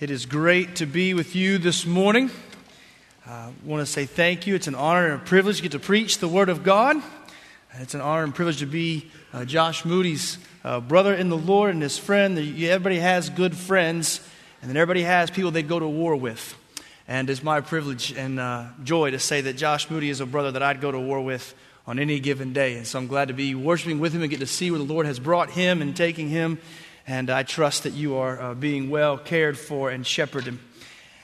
It 0.00 0.10
is 0.10 0.26
great 0.26 0.74
to 0.76 0.86
be 0.86 1.14
with 1.14 1.36
you 1.36 1.56
this 1.56 1.86
morning. 1.86 2.28
I 3.24 3.52
want 3.64 3.80
to 3.80 3.86
say 3.86 4.06
thank 4.06 4.44
you. 4.44 4.56
It's 4.56 4.66
an 4.66 4.74
honor 4.74 5.04
and 5.06 5.22
a 5.22 5.24
privilege 5.24 5.58
to 5.58 5.62
get 5.62 5.70
to 5.70 5.78
preach 5.78 6.18
the 6.18 6.26
Word 6.26 6.48
of 6.48 6.64
God. 6.64 6.96
It's 7.74 7.94
an 7.94 8.00
honor 8.00 8.24
and 8.24 8.34
privilege 8.34 8.58
to 8.58 8.66
be 8.66 9.08
uh, 9.32 9.44
Josh 9.44 9.84
Moody's 9.84 10.38
uh, 10.64 10.80
brother 10.80 11.14
in 11.14 11.28
the 11.28 11.36
Lord 11.36 11.70
and 11.70 11.80
his 11.80 11.96
friend. 11.96 12.36
Everybody 12.36 12.98
has 12.98 13.30
good 13.30 13.56
friends, 13.56 14.18
and 14.60 14.68
then 14.68 14.76
everybody 14.76 15.02
has 15.02 15.30
people 15.30 15.52
they 15.52 15.62
go 15.62 15.78
to 15.78 15.86
war 15.86 16.16
with. 16.16 16.58
And 17.06 17.30
it's 17.30 17.44
my 17.44 17.60
privilege 17.60 18.12
and 18.14 18.40
uh, 18.40 18.64
joy 18.82 19.12
to 19.12 19.20
say 19.20 19.42
that 19.42 19.52
Josh 19.52 19.88
Moody 19.90 20.10
is 20.10 20.18
a 20.18 20.26
brother 20.26 20.50
that 20.50 20.62
I'd 20.64 20.80
go 20.80 20.90
to 20.90 20.98
war 20.98 21.20
with 21.20 21.54
on 21.86 22.00
any 22.00 22.18
given 22.18 22.52
day. 22.52 22.74
And 22.74 22.84
so 22.84 22.98
I'm 22.98 23.06
glad 23.06 23.28
to 23.28 23.34
be 23.34 23.54
worshiping 23.54 24.00
with 24.00 24.12
him 24.12 24.22
and 24.22 24.30
get 24.30 24.40
to 24.40 24.46
see 24.48 24.72
where 24.72 24.78
the 24.78 24.92
Lord 24.92 25.06
has 25.06 25.20
brought 25.20 25.50
him 25.50 25.80
and 25.80 25.96
taking 25.96 26.28
him 26.28 26.58
and 27.06 27.28
I 27.28 27.42
trust 27.42 27.82
that 27.82 27.92
you 27.92 28.16
are 28.16 28.40
uh, 28.40 28.54
being 28.54 28.88
well 28.88 29.18
cared 29.18 29.58
for 29.58 29.90
and 29.90 30.06
shepherded. 30.06 30.58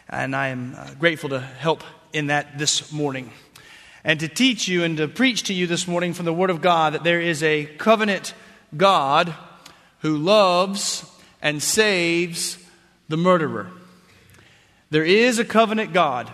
And 0.08 0.36
I 0.36 0.48
am 0.48 0.74
uh, 0.77 0.91
grateful 0.98 1.30
to 1.30 1.41
help 1.41 1.82
in 2.12 2.27
that 2.27 2.59
this 2.59 2.92
morning. 2.92 3.30
And 4.05 4.20
to 4.20 4.28
teach 4.28 4.69
you 4.69 4.84
and 4.84 4.96
to 4.98 5.08
preach 5.08 5.45
to 5.45 5.55
you 5.55 5.66
this 5.66 5.86
morning 5.86 6.12
from 6.12 6.27
the 6.27 6.32
Word 6.32 6.50
of 6.50 6.60
God 6.60 6.95
that 6.95 7.05
there 7.05 7.20
is 7.20 7.42
a 7.42 7.64
covenant 7.64 8.34
God 8.77 9.34
who 10.00 10.16
loves 10.16 11.05
and 11.41 11.62
saves 11.62 12.58
the 13.08 13.16
murderer. 13.16 13.70
There 14.91 15.05
is 15.05 15.38
a 15.38 15.44
covenant 15.44 15.92
God 15.92 16.30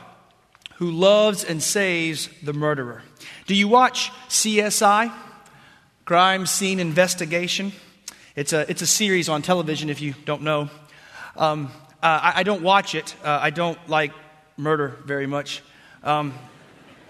who 0.77 0.91
loves 0.91 1.45
and 1.45 1.63
saves 1.63 2.29
the 2.43 2.53
murderer. 2.53 3.03
Do 3.47 3.55
you 3.55 3.69
watch 3.69 4.11
CSI? 4.29 5.13
Crime 6.05 6.47
Scene 6.47 6.79
Investigation? 6.81 7.73
It's 8.37 8.53
a, 8.53 8.71
it's 8.71 8.83
a 8.83 8.87
series 8.87 9.31
on 9.31 9.41
television, 9.41 9.89
if 9.89 10.03
you 10.03 10.15
don't 10.27 10.43
know. 10.43 10.69
Um, 11.39 11.71
uh, 12.03 12.21
I, 12.23 12.33
I, 12.37 12.43
don't 12.43 12.61
watch 12.61 12.95
it. 12.95 13.17
Uh, 13.25 13.39
I 13.41 13.49
don't 13.49 13.79
like 13.89 14.13
murder 14.59 14.99
very 15.07 15.27
much. 15.27 15.63
Um, 16.05 16.35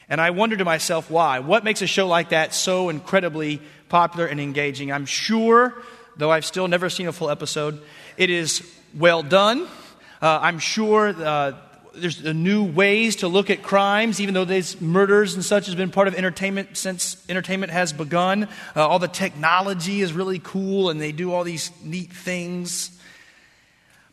And 0.07 0.21
I 0.21 0.29
wondered 0.29 0.59
to 0.59 0.65
myself 0.65 1.11
why. 1.11 1.39
What 1.39 1.65
makes 1.65 1.81
a 1.81 1.87
show 1.87 2.07
like 2.07 2.29
that 2.29 2.53
so 2.53 2.87
incredibly 2.87 3.61
popular 3.89 4.25
and 4.25 4.39
engaging? 4.39 4.93
I'm 4.93 5.05
sure, 5.05 5.83
though 6.15 6.31
I've 6.31 6.45
still 6.45 6.69
never 6.69 6.89
seen 6.89 7.09
a 7.09 7.11
full 7.11 7.29
episode, 7.29 7.81
it 8.15 8.29
is 8.29 8.65
well 8.97 9.21
done. 9.21 9.67
Uh, 10.21 10.39
I'm 10.41 10.59
sure 10.59 11.09
uh, 11.09 11.57
there's 11.95 12.23
new 12.23 12.63
ways 12.63 13.17
to 13.17 13.27
look 13.27 13.49
at 13.49 13.63
crimes, 13.63 14.19
even 14.19 14.33
though 14.33 14.45
these 14.45 14.79
murders 14.79 15.35
and 15.35 15.43
such 15.43 15.65
has 15.65 15.75
been 15.75 15.91
part 15.91 16.07
of 16.07 16.15
entertainment 16.15 16.77
since 16.77 17.23
entertainment 17.29 17.71
has 17.71 17.93
begun. 17.93 18.47
Uh, 18.75 18.87
all 18.87 18.99
the 18.99 19.07
technology 19.07 20.01
is 20.01 20.13
really 20.13 20.39
cool, 20.39 20.89
and 20.89 21.01
they 21.01 21.11
do 21.11 21.33
all 21.33 21.43
these 21.43 21.71
neat 21.83 22.11
things. 22.11 22.91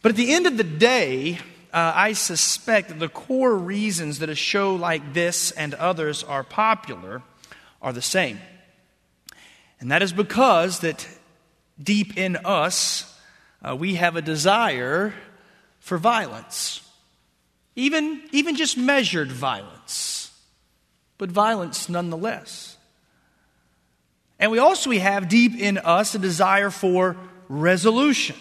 But 0.03 0.11
at 0.11 0.17
the 0.17 0.33
end 0.33 0.47
of 0.47 0.57
the 0.57 0.65
day, 0.65 1.39
uh, 1.73 1.93
I 1.95 2.13
suspect 2.13 2.89
that 2.89 2.99
the 2.99 3.09
core 3.09 3.55
reasons 3.55 4.21
that 4.21 4.31
a 4.31 4.35
show 4.35 4.75
like 4.75 5.13
this 5.13 5.51
and 5.51 5.75
others 5.75 6.23
are 6.25 6.45
popular 6.45 7.23
are 7.83 7.93
the 7.93 8.03
same. 8.03 8.41
And 9.81 9.91
that 9.91 10.03
is 10.03 10.13
because 10.13 10.81
that 10.81 11.07
deep 11.83 12.17
in 12.17 12.37
us, 12.37 13.13
uh, 13.63 13.77
we 13.77 13.97
have 13.97 14.17
a 14.17 14.23
desire 14.23 15.13
for 15.81 15.99
violence. 15.99 16.86
Even, 17.77 18.23
even 18.33 18.57
just 18.57 18.79
measured 18.79 19.31
violence, 19.31 20.33
but 21.19 21.31
violence 21.31 21.89
nonetheless. 21.89 22.77
And 24.39 24.51
we 24.51 24.59
also 24.59 24.91
we 24.91 24.99
have 24.99 25.29
deep 25.29 25.55
in 25.59 25.79
us 25.79 26.15
a 26.15 26.19
desire 26.19 26.71
for 26.71 27.17
resolution, 27.49 28.37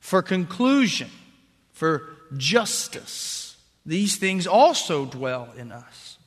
for 0.00 0.22
conclusion, 0.22 1.10
for 1.72 2.16
justice. 2.36 3.56
These 3.86 4.16
things 4.16 4.46
also 4.46 5.06
dwell 5.06 5.48
in 5.56 5.72
us. 5.72 6.18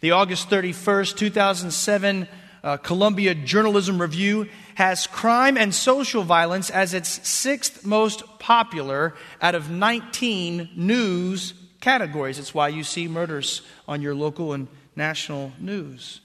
The 0.00 0.12
August 0.12 0.48
31st, 0.48 1.16
2007 1.16 2.28
uh, 2.62 2.76
Columbia 2.78 3.34
Journalism 3.34 4.00
Review 4.00 4.48
has 4.78 5.08
crime 5.08 5.56
and 5.56 5.74
social 5.74 6.22
violence 6.22 6.70
as 6.70 6.94
its 6.94 7.28
sixth 7.28 7.84
most 7.84 8.22
popular 8.38 9.12
out 9.42 9.56
of 9.56 9.68
19 9.68 10.70
news 10.76 11.52
categories. 11.80 12.38
It's 12.38 12.54
why 12.54 12.68
you 12.68 12.84
see 12.84 13.08
murders 13.08 13.62
on 13.88 14.02
your 14.02 14.14
local 14.14 14.52
and 14.52 14.68
national 14.94 15.50
news. 15.58 16.20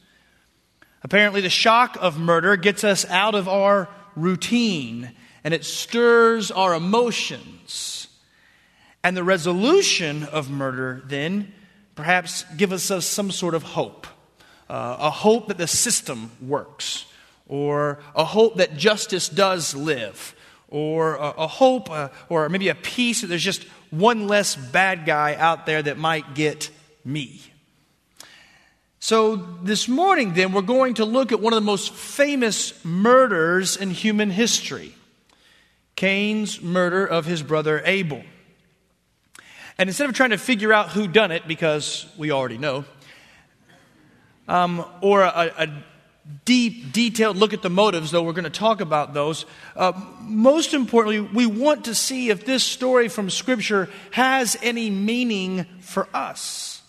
Apparently, 1.02 1.42
the 1.42 1.50
shock 1.50 1.98
of 2.00 2.20
murder 2.20 2.56
gets 2.56 2.84
us 2.84 3.10
out 3.10 3.34
of 3.34 3.48
our 3.48 3.90
routine 4.16 5.14
and 5.44 5.52
it 5.52 5.66
stirs 5.66 6.52
our 6.52 6.76
emotions. 6.76 8.08
And 9.04 9.18
the 9.18 9.24
resolution 9.24 10.26
of 10.26 10.52
murder 10.52 11.02
then 11.08 11.52
perhaps 11.96 12.44
gives 12.56 12.92
us 12.92 13.08
some 13.08 13.32
sort 13.32 13.56
of 13.56 13.64
hope 13.64 14.06
uh, 14.70 14.98
a 15.00 15.10
hope 15.10 15.48
that 15.48 15.58
the 15.58 15.68
system 15.68 16.32
works, 16.40 17.06
or 17.48 18.00
a 18.16 18.24
hope 18.24 18.58
that 18.58 18.78
justice 18.78 19.30
does 19.30 19.76
live, 19.76 20.36
or 20.68 21.16
a, 21.16 21.30
a 21.40 21.48
hope, 21.48 21.90
uh, 21.90 22.10
or 22.30 22.50
maybe 22.50 22.70
a 22.70 22.76
peace 22.76 23.22
that 23.22 23.28
there's 23.28 23.44
just 23.44 23.64
one 23.92 24.28
less 24.28 24.56
bad 24.56 25.06
guy 25.06 25.36
out 25.36 25.66
there 25.66 25.82
that 25.82 25.98
might 25.98 26.34
get 26.34 26.70
me. 27.06 27.42
So, 29.00 29.36
this 29.36 29.90
morning, 29.90 30.34
then, 30.34 30.54
we're 30.54 30.62
going 30.62 30.94
to 30.96 31.06
look 31.06 31.34
at 31.34 31.42
one 31.42 31.52
of 31.52 31.58
the 31.58 31.66
most 31.66 31.94
famous 31.94 32.74
murders 32.86 33.76
in 33.76 33.92
human 33.92 34.30
history 34.30 34.96
Cain's 35.96 36.62
murder 36.62 37.06
of 37.06 37.26
his 37.26 37.44
brother 37.44 37.82
Abel. 37.86 38.24
And 39.78 39.90
instead 39.90 40.08
of 40.08 40.16
trying 40.16 40.30
to 40.30 40.38
figure 40.38 40.72
out 40.72 40.90
who 40.90 41.08
done 41.08 41.32
it, 41.32 41.48
because 41.48 42.06
we 42.18 42.32
already 42.32 42.58
know, 42.58 42.86
um, 44.48 44.86
or 45.02 45.22
a, 45.22 45.52
a, 45.58 45.84
deep, 46.46 46.94
detailed 46.94 47.38
look 47.38 47.54
at 47.54 47.62
the 47.62 47.70
motives, 47.70 48.12
though 48.12 48.24
we're 48.24 48.34
going 48.34 48.44
to 48.44 48.50
talk 48.50 48.82
about 48.82 49.14
those. 49.14 49.46
Uh, 49.76 49.94
most 50.22 50.74
importantly, 50.74 51.20
we 51.20 51.46
want 51.46 51.86
to 51.86 51.96
see 51.96 52.30
if 52.30 52.46
this 52.46 52.64
story 52.64 53.10
from 53.10 53.30
Scripture 53.30 53.90
has 54.12 54.58
any 54.62 54.90
meaning 54.90 55.66
for 55.82 56.08
us. 56.14 56.82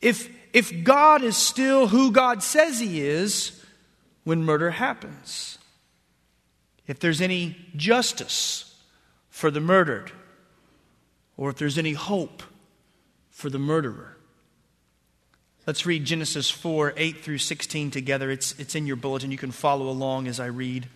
If, 0.00 0.30
if 0.52 0.84
God 0.84 1.22
is 1.22 1.36
still 1.36 1.88
who 1.88 2.12
God 2.12 2.42
says 2.42 2.80
He 2.80 3.00
is 3.00 3.64
when 4.24 4.44
murder 4.44 4.70
happens. 4.70 5.58
If 6.86 7.00
there's 7.00 7.20
any 7.20 7.56
justice 7.76 8.76
for 9.30 9.50
the 9.50 9.60
murdered, 9.60 10.12
or 11.36 11.50
if 11.50 11.56
there's 11.56 11.78
any 11.78 11.92
hope 11.92 12.42
for 13.30 13.48
the 13.48 13.58
murderer. 13.58 14.17
Let's 15.68 15.84
read 15.84 16.06
Genesis 16.06 16.50
4 16.50 16.94
8 16.96 17.22
through 17.22 17.36
16 17.36 17.90
together. 17.90 18.30
It's, 18.30 18.58
it's 18.58 18.74
in 18.74 18.86
your 18.86 18.96
bulletin. 18.96 19.30
You 19.30 19.36
can 19.36 19.50
follow 19.50 19.90
along 19.90 20.26
as 20.26 20.40
I 20.40 20.46
read. 20.46 20.88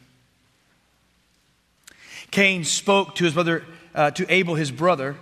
Cain 2.30 2.64
spoke 2.64 3.14
to 3.16 3.24
his 3.24 3.34
brother, 3.34 3.66
uh, 3.94 4.12
to 4.12 4.24
Abel, 4.32 4.54
his 4.54 4.70
brother. 4.70 5.16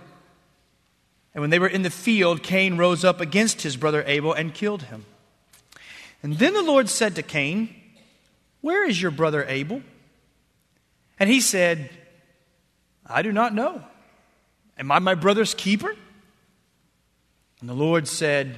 And 1.33 1.41
when 1.41 1.49
they 1.49 1.59
were 1.59 1.67
in 1.67 1.81
the 1.81 1.89
field, 1.89 2.43
Cain 2.43 2.77
rose 2.77 3.03
up 3.03 3.19
against 3.19 3.63
his 3.63 3.75
brother 3.75 4.05
Abel 4.07 4.31
and 4.31 4.53
killed 4.53 4.83
him. 4.83 5.03
And 6.23 6.39
then 6.39 6.53
the 6.53 6.63
Lord 6.63 6.87
said 6.87 7.15
to 7.15 7.21
Cain, 7.21 7.75
Where 8.61 8.87
is 8.87 9.01
your 9.01 9.11
brother 9.11 9.43
Abel? 9.49 9.81
And 11.19 11.29
he 11.29 11.41
said, 11.41 11.89
I 13.05 13.21
do 13.21 13.33
not 13.33 13.53
know. 13.53 13.83
Am 14.77 14.93
I 14.93 14.99
my 14.99 15.15
brother's 15.15 15.53
keeper? 15.53 15.93
And 17.59 17.67
the 17.67 17.73
Lord 17.73 18.07
said, 18.07 18.57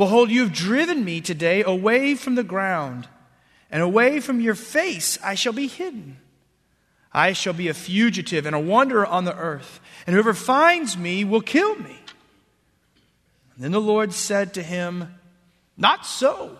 Behold, 0.00 0.30
you 0.30 0.40
have 0.40 0.54
driven 0.54 1.04
me 1.04 1.20
today 1.20 1.62
away 1.62 2.14
from 2.14 2.34
the 2.34 2.42
ground, 2.42 3.06
and 3.70 3.82
away 3.82 4.18
from 4.18 4.40
your 4.40 4.54
face 4.54 5.18
I 5.22 5.34
shall 5.34 5.52
be 5.52 5.66
hidden. 5.66 6.16
I 7.12 7.34
shall 7.34 7.52
be 7.52 7.68
a 7.68 7.74
fugitive 7.74 8.46
and 8.46 8.56
a 8.56 8.58
wanderer 8.58 9.04
on 9.04 9.26
the 9.26 9.36
earth, 9.36 9.78
and 10.06 10.14
whoever 10.14 10.32
finds 10.32 10.96
me 10.96 11.22
will 11.22 11.42
kill 11.42 11.74
me. 11.74 11.98
And 13.54 13.62
then 13.62 13.72
the 13.72 13.78
Lord 13.78 14.14
said 14.14 14.54
to 14.54 14.62
him, 14.62 15.18
Not 15.76 16.06
so. 16.06 16.56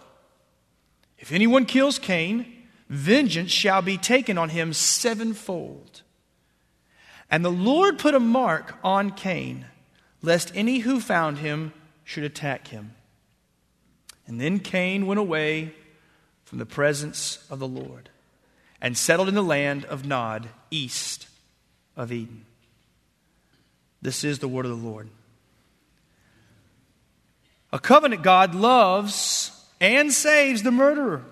If 1.16 1.32
anyone 1.32 1.64
kills 1.64 1.98
Cain, 1.98 2.44
vengeance 2.90 3.52
shall 3.52 3.80
be 3.80 3.96
taken 3.96 4.36
on 4.36 4.50
him 4.50 4.74
sevenfold. 4.74 6.02
And 7.30 7.42
the 7.42 7.48
Lord 7.48 7.98
put 7.98 8.14
a 8.14 8.20
mark 8.20 8.76
on 8.84 9.12
Cain, 9.12 9.64
lest 10.20 10.52
any 10.54 10.80
who 10.80 11.00
found 11.00 11.38
him 11.38 11.72
should 12.04 12.24
attack 12.24 12.68
him. 12.68 12.96
And 14.30 14.40
then 14.40 14.60
Cain 14.60 15.08
went 15.08 15.18
away 15.18 15.74
from 16.44 16.58
the 16.58 16.64
presence 16.64 17.44
of 17.50 17.58
the 17.58 17.66
Lord 17.66 18.10
and 18.80 18.96
settled 18.96 19.28
in 19.28 19.34
the 19.34 19.42
land 19.42 19.84
of 19.86 20.06
Nod, 20.06 20.48
east 20.70 21.26
of 21.96 22.12
Eden. 22.12 22.46
This 24.00 24.22
is 24.22 24.38
the 24.38 24.46
word 24.46 24.66
of 24.66 24.70
the 24.70 24.88
Lord. 24.88 25.08
A 27.72 27.80
covenant 27.80 28.22
God 28.22 28.54
loves 28.54 29.50
and 29.80 30.12
saves 30.12 30.62
the 30.62 30.70
murderer. 30.70 31.24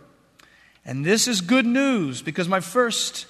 And 0.84 1.04
this 1.04 1.28
is 1.28 1.40
good 1.40 1.66
news 1.66 2.20
because 2.20 2.48
my 2.48 2.58
first 2.58 3.26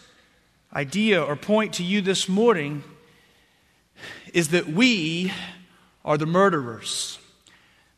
idea 0.72 1.22
or 1.22 1.36
point 1.36 1.74
to 1.74 1.84
you 1.84 2.00
this 2.00 2.26
morning 2.26 2.84
is 4.32 4.48
that 4.48 4.66
we 4.66 5.30
are 6.06 6.16
the 6.16 6.24
murderers. 6.24 7.18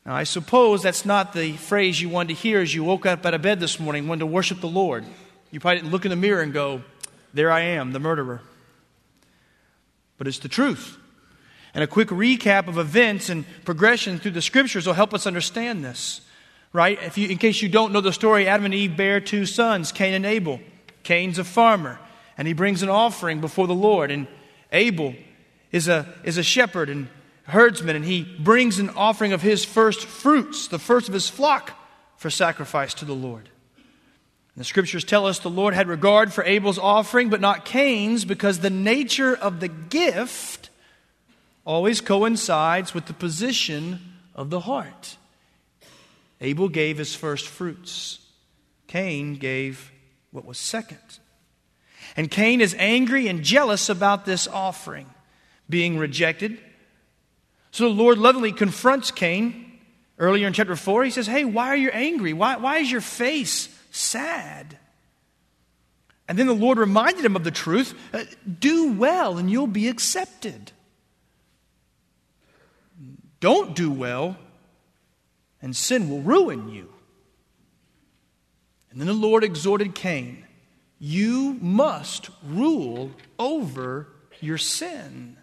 Now, 0.05 0.15
I 0.15 0.23
suppose 0.23 0.81
that's 0.81 1.05
not 1.05 1.33
the 1.33 1.53
phrase 1.53 2.01
you 2.01 2.09
wanted 2.09 2.35
to 2.35 2.41
hear 2.41 2.59
as 2.59 2.73
you 2.73 2.83
woke 2.83 3.05
up 3.05 3.25
out 3.25 3.33
of 3.33 3.41
bed 3.41 3.59
this 3.59 3.79
morning, 3.79 4.07
wanted 4.07 4.21
to 4.21 4.25
worship 4.25 4.59
the 4.59 4.67
Lord. 4.67 5.05
You 5.51 5.59
probably 5.59 5.81
didn't 5.81 5.91
look 5.91 6.05
in 6.05 6.09
the 6.09 6.15
mirror 6.15 6.41
and 6.41 6.51
go, 6.51 6.81
There 7.33 7.51
I 7.51 7.61
am, 7.61 7.91
the 7.91 7.99
murderer. 7.99 8.41
But 10.17 10.27
it's 10.27 10.39
the 10.39 10.47
truth. 10.47 10.97
And 11.73 11.83
a 11.83 11.87
quick 11.87 12.09
recap 12.09 12.67
of 12.67 12.77
events 12.77 13.29
and 13.29 13.45
progression 13.63 14.19
through 14.19 14.31
the 14.31 14.41
scriptures 14.41 14.87
will 14.87 14.93
help 14.93 15.13
us 15.13 15.27
understand 15.27 15.85
this. 15.85 16.21
Right? 16.73 17.01
If 17.01 17.17
you, 17.17 17.27
in 17.27 17.37
case 17.37 17.61
you 17.61 17.69
don't 17.69 17.91
know 17.91 18.01
the 18.01 18.13
story, 18.13 18.47
Adam 18.47 18.65
and 18.65 18.73
Eve 18.73 18.95
bear 18.95 19.19
two 19.19 19.45
sons, 19.45 19.91
Cain 19.91 20.13
and 20.13 20.25
Abel. 20.25 20.59
Cain's 21.03 21.37
a 21.37 21.43
farmer, 21.43 21.99
and 22.37 22.47
he 22.47 22.53
brings 22.53 22.83
an 22.83 22.89
offering 22.89 23.41
before 23.41 23.67
the 23.67 23.75
Lord. 23.75 24.11
And 24.11 24.27
Abel 24.71 25.15
is 25.71 25.87
a, 25.87 26.07
is 26.23 26.37
a 26.37 26.43
shepherd 26.43 26.89
and 26.89 27.07
herdsman, 27.43 27.95
and 27.95 28.05
he 28.05 28.23
brings 28.23 28.79
an 28.79 28.89
offering 28.91 29.33
of 29.33 29.41
his 29.41 29.65
first 29.65 30.05
fruits, 30.05 30.67
the 30.67 30.79
first 30.79 31.07
of 31.07 31.13
his 31.13 31.29
flock, 31.29 31.77
for 32.17 32.29
sacrifice 32.29 32.93
to 32.95 33.05
the 33.05 33.15
Lord. 33.15 33.49
The 34.57 34.63
scriptures 34.63 35.03
tell 35.03 35.25
us 35.25 35.39
the 35.39 35.49
Lord 35.49 35.73
had 35.73 35.87
regard 35.87 36.33
for 36.33 36.43
Abel's 36.43 36.77
offering, 36.77 37.29
but 37.29 37.41
not 37.41 37.65
Cain's, 37.65 38.25
because 38.25 38.59
the 38.59 38.69
nature 38.69 39.35
of 39.35 39.59
the 39.59 39.69
gift 39.69 40.69
always 41.65 42.01
coincides 42.01 42.93
with 42.93 43.05
the 43.05 43.13
position 43.13 43.99
of 44.35 44.49
the 44.49 44.61
heart. 44.61 45.17
Abel 46.41 46.69
gave 46.69 46.97
his 46.97 47.15
first 47.15 47.47
fruits, 47.47 48.19
Cain 48.87 49.35
gave 49.35 49.91
what 50.31 50.45
was 50.45 50.57
second. 50.57 50.99
And 52.17 52.29
Cain 52.29 52.59
is 52.59 52.75
angry 52.77 53.27
and 53.27 53.41
jealous 53.43 53.87
about 53.87 54.25
this 54.25 54.47
offering 54.47 55.07
being 55.69 55.97
rejected. 55.97 56.59
So 57.71 57.85
the 57.85 57.95
Lord 57.95 58.17
lovingly 58.17 58.51
confronts 58.51 59.11
Cain 59.11 59.79
earlier 60.19 60.47
in 60.47 60.53
chapter 60.53 60.75
4. 60.75 61.05
He 61.05 61.11
says, 61.11 61.27
Hey, 61.27 61.45
why 61.45 61.67
are 61.67 61.75
you 61.75 61.89
angry? 61.89 62.33
Why, 62.33 62.57
why 62.57 62.77
is 62.77 62.91
your 62.91 63.01
face 63.01 63.69
sad. 63.91 64.77
And 66.27 66.39
then 66.39 66.47
the 66.47 66.53
Lord 66.53 66.77
reminded 66.77 67.25
him 67.25 67.35
of 67.35 67.43
the 67.43 67.51
truth 67.51 67.93
uh, 68.13 68.23
do 68.59 68.93
well 68.93 69.37
and 69.37 69.51
you'll 69.51 69.67
be 69.67 69.89
accepted. 69.89 70.71
Don't 73.39 73.75
do 73.75 73.91
well 73.91 74.37
and 75.61 75.75
sin 75.75 76.09
will 76.09 76.21
ruin 76.21 76.69
you. 76.69 76.91
And 78.89 78.99
then 78.99 79.07
the 79.07 79.13
Lord 79.13 79.43
exhorted 79.43 79.93
Cain 79.93 80.45
you 81.03 81.57
must 81.59 82.29
rule 82.43 83.11
over 83.39 84.07
your 84.39 84.59
sin. 84.59 85.35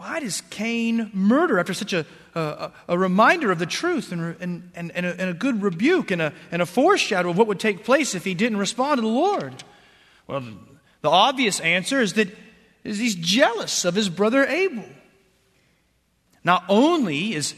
Why 0.00 0.18
does 0.20 0.40
Cain 0.48 1.10
murder 1.12 1.58
after 1.58 1.74
such 1.74 1.92
a, 1.92 2.06
a, 2.34 2.72
a 2.88 2.98
reminder 2.98 3.50
of 3.50 3.58
the 3.58 3.66
truth 3.66 4.12
and, 4.12 4.34
and, 4.40 4.70
and, 4.74 4.90
and, 4.92 5.04
a, 5.04 5.10
and 5.10 5.28
a 5.28 5.34
good 5.34 5.60
rebuke 5.60 6.10
and 6.10 6.22
a, 6.22 6.32
and 6.50 6.62
a 6.62 6.66
foreshadow 6.66 7.28
of 7.28 7.36
what 7.36 7.46
would 7.48 7.60
take 7.60 7.84
place 7.84 8.14
if 8.14 8.24
he 8.24 8.32
didn't 8.32 8.56
respond 8.56 8.96
to 8.96 9.02
the 9.02 9.08
Lord? 9.08 9.62
Well, 10.26 10.42
the 11.02 11.10
obvious 11.10 11.60
answer 11.60 12.00
is 12.00 12.14
that 12.14 12.28
is 12.82 12.98
he's 12.98 13.14
jealous 13.14 13.84
of 13.84 13.94
his 13.94 14.08
brother 14.08 14.46
Abel. 14.46 14.86
Not 16.44 16.64
only 16.70 17.34
is 17.34 17.54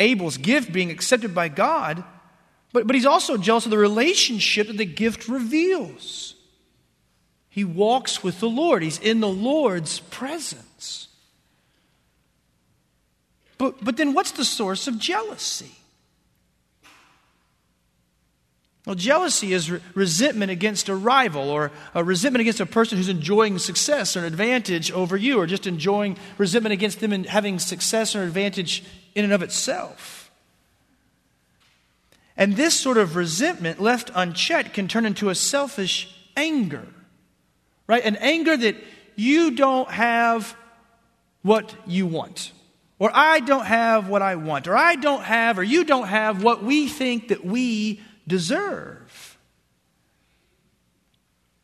Abel's 0.00 0.38
gift 0.38 0.72
being 0.72 0.90
accepted 0.90 1.36
by 1.36 1.46
God, 1.46 2.02
but, 2.72 2.88
but 2.88 2.96
he's 2.96 3.06
also 3.06 3.36
jealous 3.36 3.64
of 3.64 3.70
the 3.70 3.78
relationship 3.78 4.66
that 4.66 4.76
the 4.76 4.86
gift 4.86 5.28
reveals. 5.28 6.34
He 7.48 7.62
walks 7.62 8.24
with 8.24 8.40
the 8.40 8.50
Lord, 8.50 8.82
he's 8.82 8.98
in 8.98 9.20
the 9.20 9.28
Lord's 9.28 10.00
presence. 10.00 10.65
But, 13.58 13.82
but 13.84 13.96
then 13.96 14.12
what's 14.12 14.32
the 14.32 14.44
source 14.44 14.86
of 14.86 14.98
jealousy? 14.98 15.72
Well, 18.86 18.94
jealousy 18.94 19.52
is 19.52 19.68
re- 19.68 19.80
resentment 19.94 20.52
against 20.52 20.88
a 20.88 20.94
rival 20.94 21.50
or 21.50 21.72
a 21.92 22.04
resentment 22.04 22.42
against 22.42 22.60
a 22.60 22.66
person 22.66 22.96
who's 22.96 23.08
enjoying 23.08 23.58
success 23.58 24.16
or 24.16 24.20
an 24.20 24.26
advantage 24.26 24.92
over 24.92 25.16
you, 25.16 25.40
or 25.40 25.46
just 25.46 25.66
enjoying 25.66 26.16
resentment 26.38 26.72
against 26.72 27.00
them 27.00 27.12
and 27.12 27.26
having 27.26 27.58
success 27.58 28.14
or 28.14 28.22
advantage 28.22 28.84
in 29.16 29.24
and 29.24 29.32
of 29.32 29.42
itself. 29.42 30.30
And 32.36 32.54
this 32.54 32.78
sort 32.78 32.96
of 32.96 33.16
resentment, 33.16 33.80
left 33.80 34.12
unchecked, 34.14 34.72
can 34.72 34.86
turn 34.86 35.04
into 35.04 35.30
a 35.30 35.34
selfish 35.34 36.14
anger, 36.36 36.86
right? 37.88 38.04
An 38.04 38.16
anger 38.16 38.56
that 38.56 38.76
you 39.16 39.52
don't 39.52 39.90
have 39.90 40.54
what 41.42 41.74
you 41.86 42.06
want 42.06 42.52
or 42.98 43.10
I 43.12 43.40
don't 43.40 43.66
have 43.66 44.08
what 44.08 44.22
I 44.22 44.36
want, 44.36 44.66
or 44.66 44.76
I 44.76 44.96
don't 44.96 45.22
have, 45.22 45.58
or 45.58 45.62
you 45.62 45.84
don't 45.84 46.08
have 46.08 46.42
what 46.42 46.62
we 46.62 46.88
think 46.88 47.28
that 47.28 47.44
we 47.44 48.00
deserve. 48.26 49.38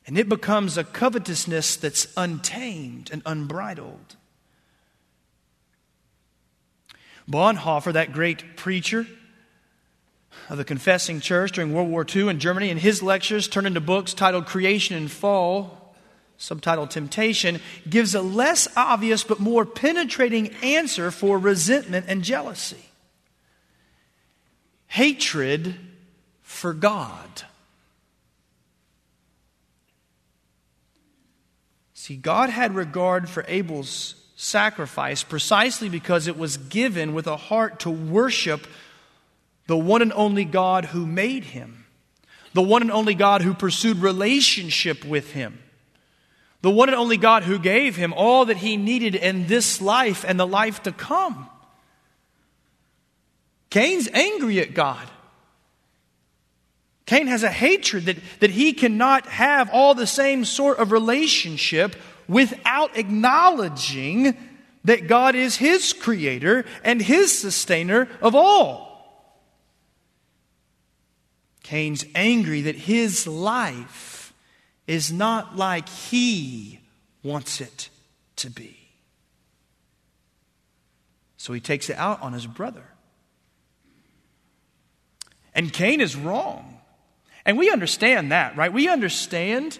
And 0.06 0.18
it 0.18 0.28
becomes 0.28 0.76
a 0.76 0.84
covetousness 0.84 1.76
that's 1.76 2.12
untamed 2.16 3.10
and 3.12 3.22
unbridled. 3.24 4.16
Bonhoeffer, 7.30 7.92
that 7.92 8.12
great 8.12 8.56
preacher 8.56 9.06
of 10.50 10.58
the 10.58 10.64
Confessing 10.64 11.20
Church 11.20 11.52
during 11.52 11.72
World 11.72 11.88
War 11.88 12.04
II 12.04 12.28
in 12.28 12.40
Germany, 12.40 12.68
in 12.68 12.78
his 12.78 13.02
lectures 13.02 13.48
turned 13.48 13.66
into 13.66 13.80
books 13.80 14.12
titled 14.12 14.46
Creation 14.46 14.96
and 14.96 15.10
Fall, 15.10 15.81
subtitled 16.42 16.90
Temptation, 16.90 17.60
gives 17.88 18.14
a 18.16 18.20
less 18.20 18.66
obvious 18.76 19.22
but 19.22 19.38
more 19.38 19.64
penetrating 19.64 20.48
answer 20.62 21.12
for 21.12 21.38
resentment 21.38 22.06
and 22.08 22.22
jealousy 22.22 22.88
hatred 24.92 25.74
for 26.42 26.74
God. 26.74 27.44
See, 31.94 32.16
God 32.16 32.50
had 32.50 32.74
regard 32.74 33.30
for 33.30 33.42
Abel's 33.48 34.16
sacrifice 34.36 35.22
precisely 35.22 35.88
because 35.88 36.26
it 36.26 36.36
was 36.36 36.58
given 36.58 37.14
with 37.14 37.26
a 37.26 37.38
heart 37.38 37.80
to 37.80 37.90
worship 37.90 38.66
the 39.66 39.78
one 39.78 40.02
and 40.02 40.12
only 40.12 40.44
God 40.44 40.86
who 40.86 41.06
made 41.06 41.44
him, 41.44 41.86
the 42.52 42.60
one 42.60 42.82
and 42.82 42.92
only 42.92 43.14
God 43.14 43.40
who 43.40 43.54
pursued 43.54 43.96
relationship 43.96 45.06
with 45.06 45.32
him 45.32 45.61
the 46.62 46.70
one 46.70 46.88
and 46.88 46.96
only 46.96 47.16
God 47.16 47.42
who 47.42 47.58
gave 47.58 47.96
him 47.96 48.12
all 48.12 48.46
that 48.46 48.56
he 48.56 48.76
needed 48.76 49.16
in 49.16 49.48
this 49.48 49.82
life 49.82 50.24
and 50.26 50.38
the 50.38 50.46
life 50.46 50.82
to 50.84 50.92
come. 50.92 51.48
Cain's 53.68 54.08
angry 54.12 54.60
at 54.60 54.74
God. 54.74 55.08
Cain 57.06 57.26
has 57.26 57.42
a 57.42 57.50
hatred 57.50 58.04
that, 58.06 58.16
that 58.40 58.50
he 58.50 58.72
cannot 58.72 59.26
have 59.26 59.70
all 59.72 59.94
the 59.94 60.06
same 60.06 60.44
sort 60.44 60.78
of 60.78 60.92
relationship 60.92 61.96
without 62.28 62.96
acknowledging 62.96 64.36
that 64.84 65.08
God 65.08 65.34
is 65.34 65.56
his 65.56 65.92
creator 65.92 66.64
and 66.84 67.02
his 67.02 67.36
sustainer 67.36 68.08
of 68.20 68.34
all. 68.34 68.92
Cain's 71.62 72.04
angry 72.14 72.62
that 72.62 72.76
his 72.76 73.26
life 73.26 74.11
is 74.86 75.12
not 75.12 75.56
like 75.56 75.88
he 75.88 76.80
wants 77.22 77.60
it 77.60 77.88
to 78.36 78.50
be. 78.50 78.76
So 81.36 81.52
he 81.52 81.60
takes 81.60 81.90
it 81.90 81.96
out 81.96 82.22
on 82.22 82.32
his 82.32 82.46
brother. 82.46 82.84
And 85.54 85.72
Cain 85.72 86.00
is 86.00 86.16
wrong. 86.16 86.80
And 87.44 87.58
we 87.58 87.70
understand 87.70 88.32
that, 88.32 88.56
right? 88.56 88.72
We 88.72 88.88
understand 88.88 89.78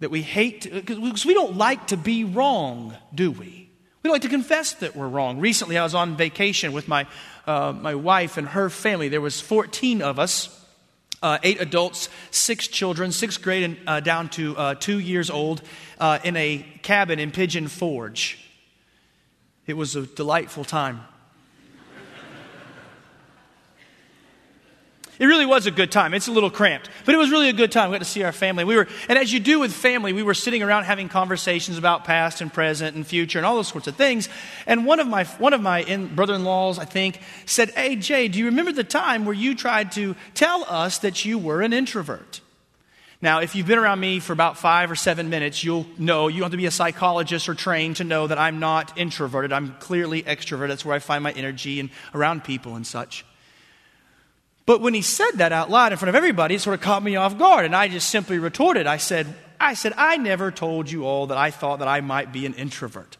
that 0.00 0.10
we 0.10 0.22
hate, 0.22 0.70
because 0.70 1.24
we 1.24 1.34
don't 1.34 1.56
like 1.56 1.88
to 1.88 1.96
be 1.96 2.24
wrong, 2.24 2.94
do 3.14 3.30
we? 3.30 3.70
We 4.02 4.08
don't 4.08 4.12
like 4.12 4.22
to 4.22 4.28
confess 4.28 4.72
that 4.74 4.96
we're 4.96 5.08
wrong. 5.08 5.40
Recently, 5.40 5.76
I 5.76 5.82
was 5.82 5.94
on 5.94 6.16
vacation 6.16 6.72
with 6.72 6.88
my, 6.88 7.06
uh, 7.46 7.72
my 7.72 7.94
wife 7.94 8.36
and 8.38 8.48
her 8.48 8.70
family. 8.70 9.08
There 9.08 9.20
was 9.20 9.40
14 9.40 10.00
of 10.00 10.18
us, 10.18 10.59
uh, 11.22 11.38
eight 11.42 11.60
adults, 11.60 12.08
six 12.30 12.66
children, 12.68 13.12
sixth 13.12 13.42
grade 13.42 13.62
and 13.62 13.76
uh, 13.86 14.00
down 14.00 14.28
to 14.30 14.56
uh, 14.56 14.74
two 14.74 14.98
years 14.98 15.30
old, 15.30 15.62
uh, 15.98 16.18
in 16.24 16.36
a 16.36 16.64
cabin 16.82 17.18
in 17.18 17.30
Pigeon 17.30 17.68
Forge. 17.68 18.38
It 19.66 19.74
was 19.74 19.96
a 19.96 20.06
delightful 20.06 20.64
time. 20.64 21.02
It 25.20 25.26
really 25.26 25.44
was 25.44 25.66
a 25.66 25.70
good 25.70 25.92
time. 25.92 26.14
It's 26.14 26.28
a 26.28 26.32
little 26.32 26.50
cramped, 26.50 26.88
but 27.04 27.14
it 27.14 27.18
was 27.18 27.30
really 27.30 27.50
a 27.50 27.52
good 27.52 27.70
time. 27.70 27.90
We 27.90 27.94
got 27.94 27.98
to 27.98 28.06
see 28.06 28.22
our 28.22 28.32
family. 28.32 28.64
We 28.64 28.74
were, 28.74 28.88
and 29.06 29.18
as 29.18 29.30
you 29.30 29.38
do 29.38 29.60
with 29.60 29.70
family, 29.70 30.14
we 30.14 30.22
were 30.22 30.32
sitting 30.32 30.62
around 30.62 30.84
having 30.84 31.10
conversations 31.10 31.76
about 31.76 32.04
past 32.04 32.40
and 32.40 32.50
present 32.50 32.96
and 32.96 33.06
future 33.06 33.38
and 33.38 33.44
all 33.44 33.54
those 33.54 33.68
sorts 33.68 33.86
of 33.86 33.96
things. 33.96 34.30
And 34.66 34.86
one 34.86 34.98
of 34.98 35.06
my 35.06 35.24
one 35.24 35.52
of 35.52 35.60
my 35.60 35.84
brother-in-laws, 36.14 36.78
I 36.78 36.86
think, 36.86 37.20
said, 37.44 37.68
"Hey 37.72 37.96
Jay, 37.96 38.28
do 38.28 38.38
you 38.38 38.46
remember 38.46 38.72
the 38.72 38.82
time 38.82 39.26
where 39.26 39.34
you 39.34 39.54
tried 39.54 39.92
to 39.92 40.16
tell 40.32 40.64
us 40.64 40.96
that 40.98 41.22
you 41.22 41.36
were 41.36 41.60
an 41.60 41.74
introvert?" 41.74 42.40
Now, 43.20 43.40
if 43.40 43.54
you've 43.54 43.66
been 43.66 43.78
around 43.78 44.00
me 44.00 44.20
for 44.20 44.32
about 44.32 44.56
five 44.56 44.90
or 44.90 44.96
seven 44.96 45.28
minutes, 45.28 45.62
you'll 45.62 45.86
know 45.98 46.28
you 46.28 46.38
don't 46.38 46.44
have 46.44 46.52
to 46.52 46.56
be 46.56 46.64
a 46.64 46.70
psychologist 46.70 47.46
or 47.46 47.54
trained 47.54 47.96
to 47.96 48.04
know 48.04 48.26
that 48.26 48.38
I'm 48.38 48.58
not 48.58 48.96
introverted. 48.96 49.52
I'm 49.52 49.74
clearly 49.80 50.22
extroverted. 50.22 50.68
That's 50.68 50.86
where 50.86 50.96
I 50.96 50.98
find 50.98 51.22
my 51.22 51.32
energy 51.32 51.78
and 51.78 51.90
around 52.14 52.42
people 52.42 52.74
and 52.74 52.86
such. 52.86 53.26
But 54.70 54.80
when 54.80 54.94
he 54.94 55.02
said 55.02 55.32
that 55.38 55.50
out 55.50 55.68
loud 55.68 55.90
in 55.90 55.98
front 55.98 56.10
of 56.10 56.14
everybody, 56.14 56.54
it 56.54 56.60
sort 56.60 56.74
of 56.74 56.80
caught 56.80 57.02
me 57.02 57.16
off 57.16 57.36
guard. 57.36 57.64
And 57.64 57.74
I 57.74 57.88
just 57.88 58.08
simply 58.08 58.38
retorted. 58.38 58.86
I 58.86 58.98
said, 58.98 59.26
I 59.58 59.74
said, 59.74 59.94
I 59.96 60.16
never 60.16 60.52
told 60.52 60.88
you 60.88 61.04
all 61.06 61.26
that 61.26 61.36
I 61.36 61.50
thought 61.50 61.80
that 61.80 61.88
I 61.88 62.00
might 62.02 62.32
be 62.32 62.46
an 62.46 62.54
introvert. 62.54 63.16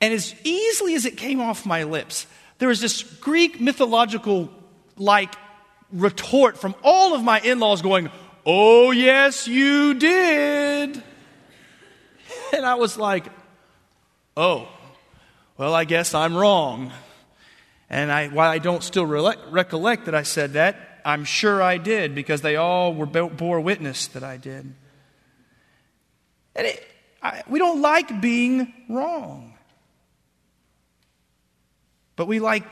And 0.00 0.14
as 0.14 0.34
easily 0.42 0.94
as 0.94 1.04
it 1.04 1.18
came 1.18 1.38
off 1.38 1.66
my 1.66 1.82
lips, 1.82 2.26
there 2.56 2.68
was 2.68 2.80
this 2.80 3.02
Greek 3.02 3.60
mythological 3.60 4.48
like 4.96 5.34
retort 5.92 6.56
from 6.56 6.74
all 6.82 7.14
of 7.14 7.22
my 7.22 7.40
in 7.40 7.58
laws 7.58 7.82
going, 7.82 8.08
Oh, 8.46 8.90
yes, 8.90 9.46
you 9.46 9.92
did. 9.92 11.02
And 12.54 12.64
I 12.64 12.76
was 12.76 12.96
like, 12.96 13.26
Oh, 14.34 14.66
well, 15.58 15.74
I 15.74 15.84
guess 15.84 16.14
I'm 16.14 16.34
wrong. 16.34 16.90
And 17.90 18.12
I, 18.12 18.28
while 18.28 18.48
I 18.48 18.58
don't 18.58 18.84
still 18.84 19.04
re- 19.04 19.34
recollect 19.50 20.04
that 20.04 20.14
I 20.14 20.22
said 20.22 20.52
that, 20.52 21.00
I'm 21.04 21.24
sure 21.24 21.60
I 21.60 21.78
did 21.78 22.14
because 22.14 22.40
they 22.40 22.56
all 22.56 22.94
were 22.94 23.06
bore 23.06 23.60
witness 23.60 24.06
that 24.08 24.22
I 24.22 24.36
did. 24.36 24.72
And 26.54 26.66
it, 26.66 26.86
I, 27.22 27.42
we 27.48 27.58
don't 27.58 27.82
like 27.82 28.20
being 28.20 28.72
wrong. 28.88 29.54
But 32.16 32.26
we 32.26 32.38
like 32.38 32.64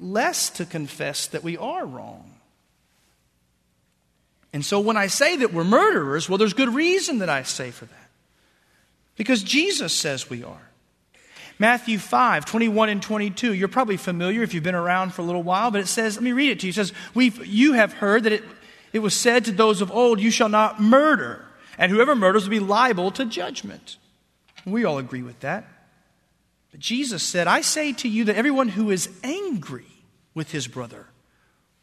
less 0.00 0.50
to 0.50 0.64
confess 0.64 1.26
that 1.28 1.44
we 1.44 1.58
are 1.58 1.84
wrong. 1.84 2.30
And 4.52 4.64
so 4.64 4.80
when 4.80 4.96
I 4.96 5.06
say 5.06 5.36
that 5.36 5.52
we're 5.52 5.64
murderers, 5.64 6.28
well, 6.28 6.38
there's 6.38 6.52
good 6.54 6.74
reason 6.74 7.18
that 7.18 7.28
I 7.28 7.42
say 7.42 7.70
for 7.70 7.86
that. 7.86 8.10
Because 9.16 9.42
Jesus 9.42 9.92
says 9.92 10.30
we 10.30 10.44
are. 10.44 10.71
Matthew 11.58 11.98
5, 11.98 12.44
21 12.44 12.88
and 12.88 13.02
22. 13.02 13.54
You're 13.54 13.68
probably 13.68 13.96
familiar 13.96 14.42
if 14.42 14.54
you've 14.54 14.62
been 14.62 14.74
around 14.74 15.14
for 15.14 15.22
a 15.22 15.24
little 15.24 15.42
while, 15.42 15.70
but 15.70 15.80
it 15.80 15.86
says, 15.86 16.16
let 16.16 16.22
me 16.22 16.32
read 16.32 16.50
it 16.50 16.60
to 16.60 16.66
you. 16.66 16.70
It 16.70 16.74
says, 16.74 16.92
We've, 17.14 17.44
You 17.46 17.74
have 17.74 17.92
heard 17.94 18.24
that 18.24 18.32
it, 18.32 18.44
it 18.92 19.00
was 19.00 19.14
said 19.14 19.44
to 19.46 19.52
those 19.52 19.80
of 19.80 19.90
old, 19.90 20.20
You 20.20 20.30
shall 20.30 20.48
not 20.48 20.80
murder, 20.80 21.44
and 21.78 21.92
whoever 21.92 22.14
murders 22.14 22.44
will 22.44 22.50
be 22.50 22.60
liable 22.60 23.10
to 23.12 23.24
judgment. 23.24 23.96
We 24.64 24.84
all 24.84 24.98
agree 24.98 25.22
with 25.22 25.40
that. 25.40 25.64
But 26.70 26.80
Jesus 26.80 27.22
said, 27.22 27.46
I 27.46 27.60
say 27.60 27.92
to 27.92 28.08
you 28.08 28.24
that 28.24 28.36
everyone 28.36 28.68
who 28.68 28.90
is 28.90 29.08
angry 29.22 29.86
with 30.34 30.50
his 30.52 30.66
brother 30.66 31.06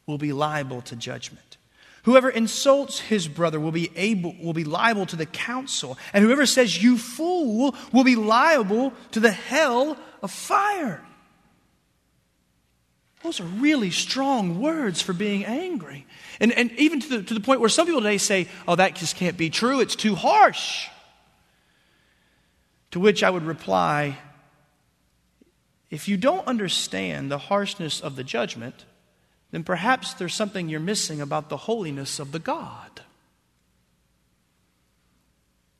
will 0.08 0.18
be 0.18 0.34
liable 0.34 0.82
to 0.82 0.96
judgment. 0.96 1.58
Whoever 2.04 2.30
insults 2.30 3.00
his 3.00 3.28
brother 3.28 3.60
will 3.60 3.72
be 3.72 3.92
able 3.96 4.36
will 4.42 4.54
be 4.54 4.64
liable 4.64 5.06
to 5.08 5.16
the 5.16 5.26
council, 5.26 5.98
and 6.14 6.24
whoever 6.24 6.46
says 6.46 6.82
you 6.82 6.98
fool 6.98 7.76
will 7.92 8.04
be 8.04 8.16
liable 8.16 8.94
to 9.12 9.20
the 9.20 9.32
hell 9.32 9.98
of 10.22 10.32
fire. 10.32 11.04
Those 13.24 13.42
are 13.42 13.46
really 13.46 13.92
strong 13.92 14.62
words 14.62 15.02
for 15.02 15.12
being 15.12 15.44
angry. 15.44 16.06
And, 16.40 16.54
and 16.54 16.72
even 16.74 17.02
to 17.02 17.10
the, 17.10 17.24
to 17.24 17.34
the 17.34 17.42
point 17.42 17.60
where 17.60 17.70
some 17.70 17.86
people 17.86 18.02
today 18.02 18.18
say, 18.18 18.48
oh, 18.66 18.76
that 18.76 18.96
just 18.96 19.18
can't 19.18 19.36
be 19.36 19.50
true, 19.50 19.82
it's 19.82 19.96
too 19.96 20.16
harsh. 20.16 20.88
To 22.92 23.00
which 23.00 23.22
I 23.22 23.30
would 23.30 23.44
reply, 23.44 24.18
if 25.92 26.08
you 26.08 26.16
don't 26.16 26.48
understand 26.48 27.30
the 27.30 27.38
harshness 27.38 28.00
of 28.00 28.16
the 28.16 28.24
judgment, 28.24 28.86
then 29.52 29.64
perhaps 29.64 30.14
there's 30.14 30.34
something 30.34 30.70
you're 30.70 30.80
missing 30.80 31.22
about 31.22 31.50
the 31.50 31.58
holiness 31.58 32.20
of 32.20 32.32
the 32.32 32.40
God. 32.40 33.02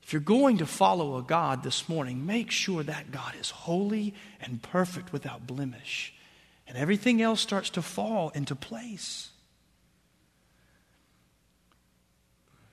If 0.02 0.14
you're 0.14 0.22
going 0.22 0.58
to 0.58 0.66
follow 0.66 1.18
a 1.18 1.22
God 1.22 1.62
this 1.62 1.88
morning, 1.88 2.26
make 2.26 2.50
sure 2.50 2.82
that 2.82 3.12
God 3.12 3.36
is 3.40 3.52
holy 3.52 4.16
and 4.42 4.60
perfect 4.60 5.14
without 5.14 5.46
blemish. 5.46 6.16
And 6.68 6.76
everything 6.78 7.22
else 7.22 7.42
starts 7.42 7.70
to 7.72 7.84
fall 7.84 8.30
into 8.30 8.56
place. 8.56 9.30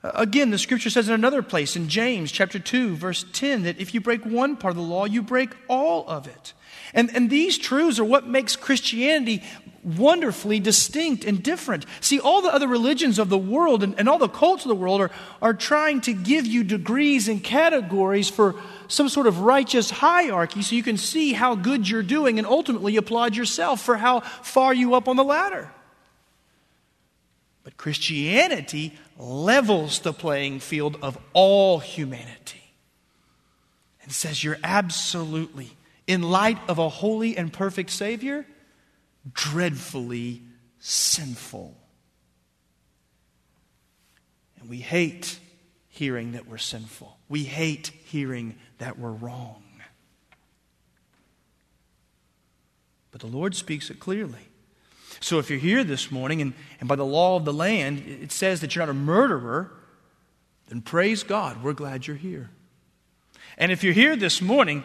Again, 0.03 0.51
the 0.51 0.59
scripture 0.59 0.91
says 0.91 1.09
in 1.09 1.15
another 1.15 1.43
place, 1.43 1.77
in 1.77 1.89
James 1.89 2.31
chapter 2.31 2.59
2, 2.59 2.97
verse 2.97 3.25
10, 3.33 3.65
that 3.65 3.81
if 3.81 3.93
you 3.93 4.01
break 4.01 4.25
one 4.25 4.57
part 4.57 4.73
of 4.73 4.77
the 4.77 4.83
law, 4.83 5.05
you 5.05 5.23
break 5.23 5.51
all 5.69 6.09
of 6.09 6.27
it. 6.27 6.53
And, 6.95 7.15
and 7.15 7.29
these 7.29 7.59
truths 7.59 7.99
are 7.99 8.05
what 8.05 8.27
makes 8.27 8.57
Christianity 8.57 9.43
wonderfully 9.87 10.59
distinct 10.59 11.25
and 11.25 11.43
different. 11.43 11.87
See, 12.01 12.19
all 12.19 12.43
the 12.43 12.53
other 12.53 12.67
religions 12.67 13.21
of 13.21 13.29
the 13.29 13.39
world 13.39 13.85
and, 13.85 13.99
and 13.99 14.09
all 14.09 14.19
the 14.19 14.29
cults 14.29 14.65
of 14.65 14.69
the 14.69 14.75
world 14.75 15.01
are, 15.01 15.11
are 15.41 15.55
trying 15.55 16.01
to 16.03 16.13
give 16.13 16.45
you 16.45 16.65
degrees 16.65 17.29
and 17.29 17.43
categories 17.43 18.29
for 18.29 18.57
some 18.89 19.09
sort 19.09 19.29
of 19.29 19.41
righteous 19.41 19.91
hierarchy 19.91 20.61
so 20.63 20.75
you 20.75 20.83
can 20.83 20.97
see 20.97 21.33
how 21.33 21.55
good 21.55 21.89
you're 21.89 22.03
doing 22.03 22.39
and 22.39 22.47
ultimately 22.47 22.97
applaud 22.97 23.37
yourself 23.37 23.81
for 23.81 23.97
how 23.97 24.21
far 24.21 24.75
you 24.75 24.95
up 24.95 25.07
on 25.07 25.15
the 25.15 25.25
ladder. 25.25 25.71
But 27.63 27.77
Christianity 27.77 28.93
levels 29.19 30.01
the 30.01 30.13
playing 30.13 30.61
field 30.61 30.99
of 31.01 31.17
all 31.33 31.79
humanity 31.79 32.63
and 34.03 34.13
says 34.13 34.43
you're 34.43 34.59
absolutely, 34.63 35.71
in 36.07 36.23
light 36.23 36.59
of 36.69 36.79
a 36.79 36.89
holy 36.89 37.37
and 37.37 37.53
perfect 37.53 37.91
Savior, 37.91 38.47
dreadfully 39.33 40.43
sinful. 40.79 41.77
And 44.61 44.69
we 44.69 44.79
hate 44.79 45.39
hearing 45.89 46.33
that 46.33 46.47
we're 46.47 46.59
sinful. 46.59 47.17
We 47.29 47.45
hate 47.45 47.93
hearing 48.05 48.57
that 48.79 48.99
we're 48.99 49.13
wrong. 49.13 49.63
But 53.11 53.21
the 53.23 53.27
Lord 53.29 53.55
speaks 53.55 53.89
it 53.89 53.99
clearly. 53.99 54.49
So 55.21 55.39
if 55.39 55.49
you're 55.49 55.59
here 55.59 55.85
this 55.85 56.11
morning 56.11 56.43
and, 56.43 56.53
and 56.81 56.89
by 56.89 56.97
the 56.97 57.07
law 57.07 57.37
of 57.37 57.47
the 57.47 57.53
land 57.53 58.01
it 58.07 58.31
says 58.31 58.61
that 58.61 58.75
you're 58.75 58.85
not 58.85 58.91
a 58.91 58.95
murderer, 58.95 59.73
then 60.69 60.83
praise 60.83 61.23
God. 61.23 61.63
We're 61.63 61.73
glad 61.73 62.07
you're 62.07 62.17
here. 62.17 62.51
And 63.57 63.73
if 63.73 63.83
you're 63.83 63.95
here 63.95 64.17
this 64.17 64.43
morning 64.43 64.85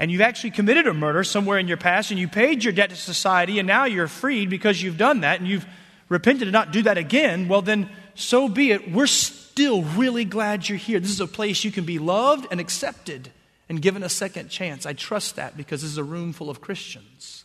and 0.00 0.10
you've 0.10 0.22
actually 0.22 0.52
committed 0.52 0.86
a 0.86 0.94
murder 0.94 1.22
somewhere 1.22 1.58
in 1.58 1.68
your 1.68 1.76
past 1.76 2.10
and 2.10 2.18
you 2.18 2.26
paid 2.26 2.64
your 2.64 2.72
debt 2.72 2.88
to 2.88 2.96
society 2.96 3.58
and 3.58 3.68
now 3.68 3.84
you're 3.84 4.08
freed 4.08 4.48
because 4.48 4.82
you've 4.82 4.96
done 4.96 5.20
that 5.20 5.40
and 5.40 5.46
you've 5.46 5.66
repented 6.08 6.48
to 6.48 6.50
not 6.50 6.72
do 6.72 6.80
that 6.82 6.96
again, 6.96 7.48
well, 7.48 7.60
then 7.60 7.86
so 8.14 8.48
be 8.48 8.70
it. 8.70 8.90
We're 8.90 9.06
still 9.06 9.82
really 9.82 10.24
glad 10.24 10.66
you're 10.66 10.78
here. 10.78 11.00
This 11.00 11.10
is 11.10 11.20
a 11.20 11.26
place 11.26 11.64
you 11.64 11.70
can 11.70 11.84
be 11.84 11.98
loved 11.98 12.46
and 12.50 12.58
accepted 12.60 13.30
and 13.68 13.82
given 13.82 14.02
a 14.02 14.08
second 14.08 14.48
chance. 14.48 14.86
I 14.86 14.94
trust 14.94 15.36
that 15.36 15.54
because 15.54 15.82
this 15.82 15.90
is 15.90 15.98
a 15.98 16.04
room 16.04 16.32
full 16.32 16.48
of 16.48 16.62
Christians. 16.62 17.44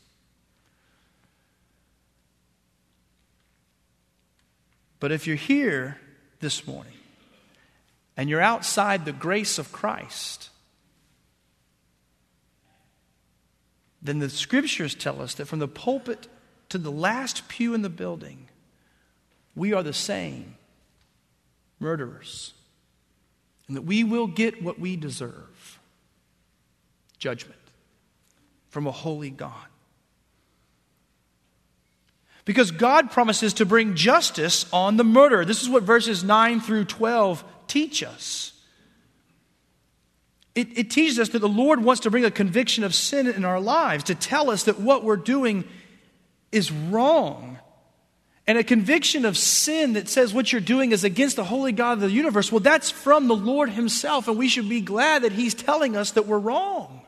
But 5.01 5.11
if 5.11 5.27
you're 5.27 5.35
here 5.35 5.99
this 6.39 6.65
morning 6.65 6.93
and 8.15 8.29
you're 8.29 8.39
outside 8.39 9.03
the 9.03 9.11
grace 9.11 9.57
of 9.57 9.73
Christ, 9.73 10.51
then 14.05 14.19
the 14.19 14.29
scriptures 14.29 14.95
tell 14.95 15.21
us 15.21 15.33
that 15.35 15.45
from 15.45 15.59
the 15.59 15.67
pulpit 15.67 16.27
to 16.69 16.77
the 16.77 16.91
last 16.91 17.47
pew 17.47 17.73
in 17.73 17.81
the 17.81 17.89
building, 17.89 18.47
we 19.55 19.73
are 19.73 19.83
the 19.83 19.93
same 19.93 20.55
murderers, 21.79 22.53
and 23.67 23.77
that 23.77 23.83
we 23.83 24.03
will 24.03 24.27
get 24.27 24.61
what 24.61 24.79
we 24.79 24.95
deserve 24.95 25.79
judgment 27.17 27.59
from 28.69 28.87
a 28.87 28.91
holy 28.91 29.29
God. 29.29 29.67
Because 32.43 32.69
God 32.69 33.09
promises 33.09 33.53
to 33.55 33.65
bring 33.65 33.95
justice 33.95 34.65
on 34.71 34.97
the 34.97 35.03
murderer. 35.03 35.45
This 35.45 35.63
is 35.63 35.69
what 35.69 35.83
verses 35.83 36.23
9 36.23 36.61
through 36.61 36.85
12 36.85 37.43
teach 37.67 38.03
us. 38.03 38.51
It, 40.55 40.77
it, 40.77 40.89
teaches 40.89 41.19
us 41.19 41.29
that 41.29 41.39
the 41.39 41.49
Lord 41.49 41.83
wants 41.83 42.01
to 42.03 42.09
bring 42.09 42.23
a 42.23 42.31
conviction 42.31 42.85
of 42.85 42.95
sin 42.95 43.27
in 43.27 43.43
our 43.43 43.59
lives, 43.59 44.05
to 44.05 44.15
tell 44.15 44.49
us 44.49 44.63
that 44.63 44.79
what 44.79 45.03
we're 45.03 45.17
doing 45.17 45.65
is 46.51 46.71
wrong. 46.71 47.59
And 48.47 48.57
a 48.57 48.63
conviction 48.63 49.25
of 49.25 49.37
sin 49.37 49.93
that 49.93 50.07
says 50.07 50.33
what 50.33 50.51
you're 50.51 50.61
doing 50.61 50.91
is 50.91 51.03
against 51.03 51.35
the 51.35 51.43
holy 51.43 51.73
God 51.73 51.93
of 51.93 51.99
the 52.01 52.11
universe, 52.11 52.51
well, 52.51 52.61
that's 52.61 52.89
from 52.89 53.27
the 53.27 53.35
Lord 53.35 53.69
Himself, 53.69 54.27
and 54.27 54.37
we 54.37 54.47
should 54.47 54.69
be 54.69 54.81
glad 54.81 55.23
that 55.23 55.33
He's 55.33 55.53
telling 55.53 55.97
us 55.97 56.11
that 56.11 56.25
we're 56.25 56.39
wrong. 56.39 57.01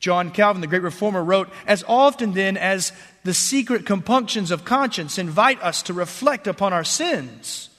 John 0.00 0.32
Calvin, 0.32 0.60
the 0.60 0.66
great 0.66 0.82
reformer, 0.82 1.22
wrote 1.22 1.48
As 1.66 1.84
often 1.86 2.32
then 2.32 2.56
as 2.56 2.92
the 3.22 3.34
secret 3.34 3.86
compunctions 3.86 4.50
of 4.50 4.64
conscience 4.64 5.18
invite 5.18 5.62
us 5.62 5.82
to 5.84 5.94
reflect 5.94 6.46
upon 6.46 6.72
our 6.72 6.84
sins, 6.84 7.70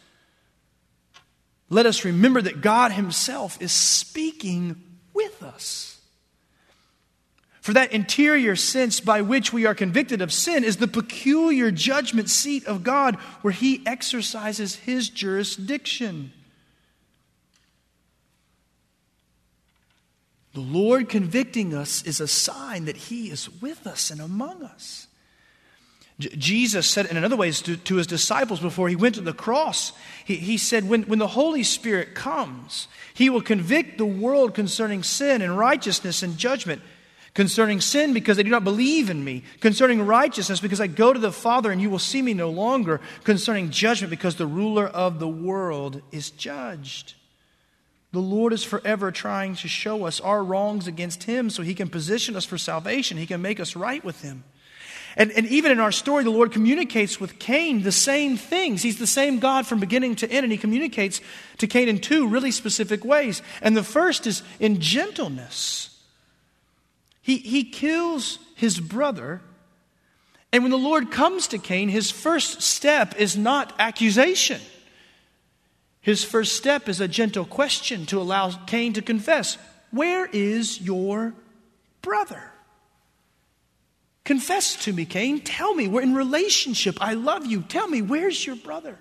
let 1.70 1.86
us 1.86 2.06
remember 2.06 2.42
that 2.42 2.62
God 2.62 2.92
Himself 2.92 3.62
is 3.62 3.72
speaking 3.72 4.82
with 5.14 5.42
us. 5.42 6.00
For 7.62 7.74
that 7.74 7.94
interior 7.94 8.56
sense 8.56 9.00
by 9.00 9.22
which 9.22 9.52
we 9.52 9.66
are 9.66 9.74
convicted 9.74 10.22
of 10.22 10.32
sin 10.32 10.64
is 10.64 10.78
the 10.78 10.88
peculiar 10.88 11.72
judgment 11.72 12.30
seat 12.30 12.66
of 12.68 12.84
God 12.84 13.16
where 13.42 13.54
He 13.54 13.82
exercises 13.88 14.76
His 14.76 15.10
jurisdiction. 15.10 16.32
The 20.54 20.62
Lord 20.62 21.10
convicting 21.10 21.74
us 21.74 22.04
is 22.04 22.22
a 22.22 22.28
sign 22.28 22.86
that 22.86 22.96
He 22.96 23.32
is 23.32 23.50
with 23.62 23.88
us 23.88 24.12
and 24.12 24.22
among 24.22 24.62
us. 24.62 25.08
J- 26.20 26.30
Jesus 26.38 26.88
said 26.88 27.08
in 27.08 27.18
another 27.18 27.36
way 27.36 27.52
to, 27.52 27.78
to, 27.78 27.96
his 27.96 28.08
disciples 28.08 28.60
before 28.60 28.90
he 28.90 28.96
went 28.96 29.16
to 29.16 29.22
the 29.22 29.34
cross, 29.34 29.92
he, 30.24 30.36
he 30.36 30.58
said, 30.58 30.88
when, 30.88 31.04
when 31.04 31.20
the 31.20 31.28
Holy 31.28 31.64
Spirit 31.64 32.16
comes, 32.16 32.88
he 33.14 33.30
will 33.30 33.42
convict 33.42 33.98
the 33.98 34.06
world 34.06 34.54
concerning 34.54 35.04
sin 35.04 35.42
and 35.42 35.58
righteousness 35.58 36.24
and 36.24 36.38
judgment. 36.38 36.82
Concerning 37.34 37.82
sin, 37.82 38.14
because 38.14 38.38
they 38.38 38.44
do 38.44 38.50
not 38.50 38.64
believe 38.64 39.10
in 39.10 39.22
me. 39.22 39.44
Concerning 39.60 40.02
righteousness, 40.06 40.62
because 40.62 40.80
I 40.80 40.88
go 40.88 41.12
to 41.12 41.20
the 41.20 41.34
Father 41.34 41.70
and 41.70 41.82
you 41.82 41.90
will 41.90 42.00
see 42.00 42.22
me 42.22 42.34
no 42.34 42.50
longer. 42.50 43.02
Concerning 43.26 43.72
judgment, 43.72 44.10
because 44.10 44.38
the 44.38 44.48
ruler 44.48 44.88
of 44.88 45.20
the 45.20 45.28
world 45.28 46.02
is 46.14 46.32
judged. 46.32 47.14
The 48.14 48.22
Lord 48.22 48.54
is 48.54 48.64
forever 48.64 49.12
trying 49.12 49.56
to 49.56 49.68
show 49.68 50.06
us 50.06 50.22
our 50.22 50.42
wrongs 50.42 50.88
against 50.88 51.24
Him 51.24 51.50
so 51.50 51.62
He 51.62 51.76
can 51.76 51.90
position 51.90 52.38
us 52.38 52.46
for 52.46 52.58
salvation. 52.58 53.18
He 53.18 53.26
can 53.26 53.42
make 53.42 53.60
us 53.60 53.76
right 53.76 54.02
with 54.06 54.22
Him. 54.22 54.46
And, 55.18 55.32
and 55.32 55.46
even 55.48 55.72
in 55.72 55.80
our 55.80 55.94
story, 55.94 56.24
the 56.24 56.30
Lord 56.30 56.52
communicates 56.52 57.20
with 57.20 57.40
Cain 57.40 57.84
the 57.84 57.92
same 57.92 58.36
things. 58.36 58.82
He's 58.82 59.00
the 59.00 59.08
same 59.08 59.40
God 59.40 59.66
from 59.66 59.80
beginning 59.80 60.16
to 60.18 60.30
end, 60.30 60.44
and 60.44 60.52
he 60.52 60.58
communicates 60.58 61.22
to 61.60 61.68
Cain 61.68 61.88
in 61.88 62.00
two 62.00 62.28
really 62.28 62.52
specific 62.52 63.06
ways. 63.06 63.42
And 63.62 63.78
the 63.78 63.84
first 63.84 64.28
is 64.28 64.44
in 64.60 64.82
gentleness. 64.82 65.98
He, 67.22 67.38
he 67.38 67.64
kills 67.64 68.40
his 68.56 68.80
brother, 68.80 69.42
and 70.52 70.64
when 70.64 70.72
the 70.72 70.78
Lord 70.78 71.12
comes 71.12 71.48
to 71.48 71.58
Cain, 71.58 71.90
his 71.90 72.12
first 72.12 72.62
step 72.62 73.16
is 73.18 73.36
not 73.36 73.74
accusation. 73.80 74.62
His 76.02 76.24
first 76.24 76.56
step 76.56 76.88
is 76.88 77.02
a 77.02 77.08
gentle 77.08 77.46
question 77.46 78.06
to 78.06 78.22
allow 78.22 78.52
Cain 78.52 78.94
to 78.94 79.02
confess, 79.02 79.58
Where 79.92 80.28
is 80.28 80.80
your 80.80 81.34
brother? 82.02 82.52
Confess 84.26 84.76
to 84.84 84.92
me, 84.92 85.06
Cain. 85.06 85.40
Tell 85.40 85.74
me, 85.76 85.88
we're 85.88 86.02
in 86.02 86.16
relationship. 86.16 86.98
I 87.00 87.14
love 87.14 87.46
you. 87.46 87.62
Tell 87.62 87.88
me, 87.88 88.02
where's 88.02 88.46
your 88.46 88.56
brother? 88.56 88.98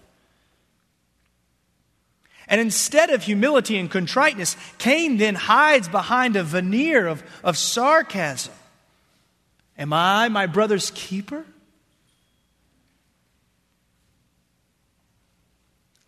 And 2.47 2.61
instead 2.61 3.09
of 3.09 3.23
humility 3.23 3.79
and 3.79 3.91
contriteness, 3.91 4.55
Cain 4.77 5.17
then 5.17 5.35
hides 5.35 5.89
behind 5.89 6.37
a 6.37 6.45
veneer 6.45 7.07
of, 7.07 7.23
of 7.43 7.57
sarcasm. 7.57 8.53
Am 9.79 9.95
I 9.95 10.29
my 10.29 10.47
brother's 10.47 10.93
keeper? 10.95 11.47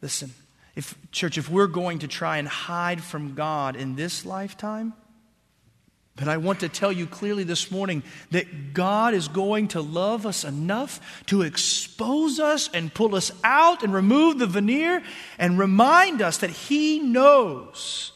Listen, 0.03 0.31
if, 0.77 0.95
church, 1.11 1.39
if 1.39 1.49
we're 1.49 1.67
going 1.67 2.01
to 2.01 2.09
try 2.09 2.37
and 2.37 2.47
hide 2.47 3.03
from 3.03 3.35
God 3.35 3.77
in 3.77 3.97
this 3.97 4.27
lifetime, 4.27 4.93
but 6.17 6.29
I 6.29 6.39
want 6.39 6.61
to 6.61 6.69
tell 6.71 6.91
you 6.91 7.07
clearly 7.07 7.45
this 7.45 7.71
morning 7.71 8.03
that 8.31 8.73
God 8.73 9.13
is 9.13 9.29
going 9.29 9.69
to 9.69 9.83
love 9.83 10.25
us 10.25 10.45
enough 10.45 10.99
to 11.27 11.43
expose 11.43 12.41
us 12.41 12.71
and 12.73 12.93
pull 12.93 13.15
us 13.15 13.31
out 13.45 13.83
and 13.83 13.93
remove 13.93 14.39
the 14.39 14.47
veneer 14.47 15.03
and 15.39 15.59
remind 15.59 16.23
us 16.23 16.39
that 16.39 16.51
He 16.51 16.99
knows 16.99 18.13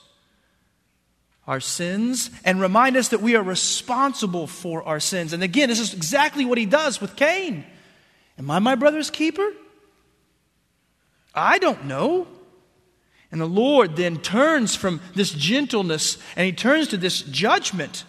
our 1.46 1.60
sins 1.60 2.30
and 2.42 2.58
remind 2.60 2.96
us 2.96 3.08
that 3.08 3.20
we 3.20 3.36
are 3.36 3.42
responsible 3.42 4.46
for 4.46 4.82
our 4.84 5.00
sins. 5.00 5.34
And 5.34 5.42
again, 5.42 5.68
this 5.68 5.80
is 5.80 5.92
exactly 5.92 6.46
what 6.46 6.56
He 6.56 6.66
does 6.66 7.02
with 7.02 7.16
Cain. 7.16 7.66
Am 8.38 8.50
I 8.50 8.60
my 8.60 8.76
brother's 8.76 9.10
keeper? 9.10 9.52
I 11.34 11.58
don't 11.58 11.84
know. 11.84 12.26
And 13.32 13.40
the 13.40 13.46
Lord 13.46 13.96
then 13.96 14.18
turns 14.18 14.74
from 14.74 15.00
this 15.14 15.30
gentleness 15.30 16.18
and 16.36 16.46
he 16.46 16.52
turns 16.52 16.88
to 16.88 16.96
this 16.96 17.22
judgment, 17.22 18.04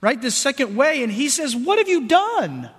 right? 0.00 0.20
This 0.20 0.34
second 0.34 0.74
way, 0.76 1.02
and 1.02 1.12
he 1.12 1.28
says, 1.28 1.54
What 1.54 1.78
have 1.78 1.88
you 1.88 2.08
done? 2.08 2.70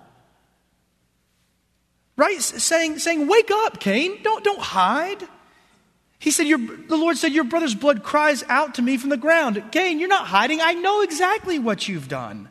Right? 2.17 2.41
Saying, 2.41 2.99
saying 2.99 3.27
Wake 3.27 3.51
up, 3.51 3.79
Cain. 3.79 4.21
Don't, 4.23 4.43
don't 4.43 4.60
hide. 4.60 5.25
He 6.19 6.31
said, 6.31 6.47
The 6.47 6.97
Lord 6.97 7.17
said, 7.17 7.31
Your 7.31 7.43
brother's 7.45 7.75
blood 7.75 8.03
cries 8.03 8.43
out 8.49 8.75
to 8.75 8.81
me 8.81 8.97
from 8.97 9.10
the 9.10 9.17
ground. 9.17 9.63
Cain, 9.71 9.99
you're 9.99 10.10
not 10.10 10.27
hiding. 10.27 10.60
I 10.60 10.73
know 10.73 11.01
exactly 11.01 11.60
what 11.60 11.88
you've 11.88 12.10
done. 12.10 12.49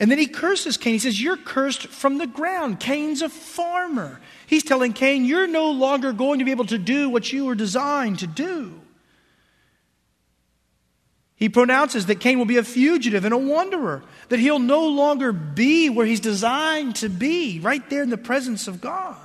And 0.00 0.10
then 0.10 0.18
he 0.18 0.26
curses 0.26 0.76
Cain. 0.76 0.94
He 0.94 0.98
says, 0.98 1.20
You're 1.20 1.36
cursed 1.36 1.86
from 1.86 2.18
the 2.18 2.26
ground. 2.26 2.80
Cain's 2.80 3.22
a 3.22 3.28
farmer. 3.28 4.20
He's 4.46 4.62
telling 4.62 4.92
Cain, 4.92 5.24
You're 5.24 5.46
no 5.46 5.70
longer 5.70 6.12
going 6.12 6.38
to 6.38 6.44
be 6.44 6.50
able 6.50 6.66
to 6.66 6.78
do 6.78 7.08
what 7.08 7.32
you 7.32 7.46
were 7.46 7.54
designed 7.54 8.20
to 8.20 8.26
do. 8.26 8.80
He 11.36 11.48
pronounces 11.48 12.06
that 12.06 12.20
Cain 12.20 12.38
will 12.38 12.46
be 12.46 12.58
a 12.58 12.62
fugitive 12.62 13.24
and 13.24 13.34
a 13.34 13.38
wanderer, 13.38 14.02
that 14.28 14.38
he'll 14.38 14.58
no 14.60 14.86
longer 14.86 15.32
be 15.32 15.90
where 15.90 16.06
he's 16.06 16.20
designed 16.20 16.96
to 16.96 17.08
be, 17.08 17.60
right 17.60 17.88
there 17.90 18.02
in 18.02 18.10
the 18.10 18.16
presence 18.16 18.68
of 18.68 18.80
God. 18.80 19.18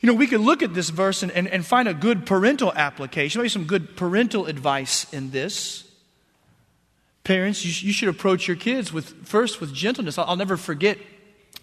You 0.00 0.08
know, 0.08 0.14
we 0.14 0.26
could 0.26 0.42
look 0.42 0.62
at 0.62 0.74
this 0.74 0.90
verse 0.90 1.22
and, 1.22 1.32
and, 1.32 1.48
and 1.48 1.64
find 1.64 1.88
a 1.88 1.94
good 1.94 2.26
parental 2.26 2.70
application, 2.74 3.40
maybe 3.40 3.48
some 3.48 3.64
good 3.64 3.96
parental 3.96 4.44
advice 4.44 5.10
in 5.14 5.30
this. 5.30 5.90
Parents, 7.24 7.64
you, 7.64 7.88
you 7.88 7.92
should 7.92 8.08
approach 8.08 8.46
your 8.46 8.56
kids 8.56 8.92
with 8.92 9.26
first 9.26 9.60
with 9.60 9.72
gentleness. 9.72 10.18
I'll, 10.18 10.26
I'll 10.26 10.36
never 10.36 10.56
forget 10.56 10.98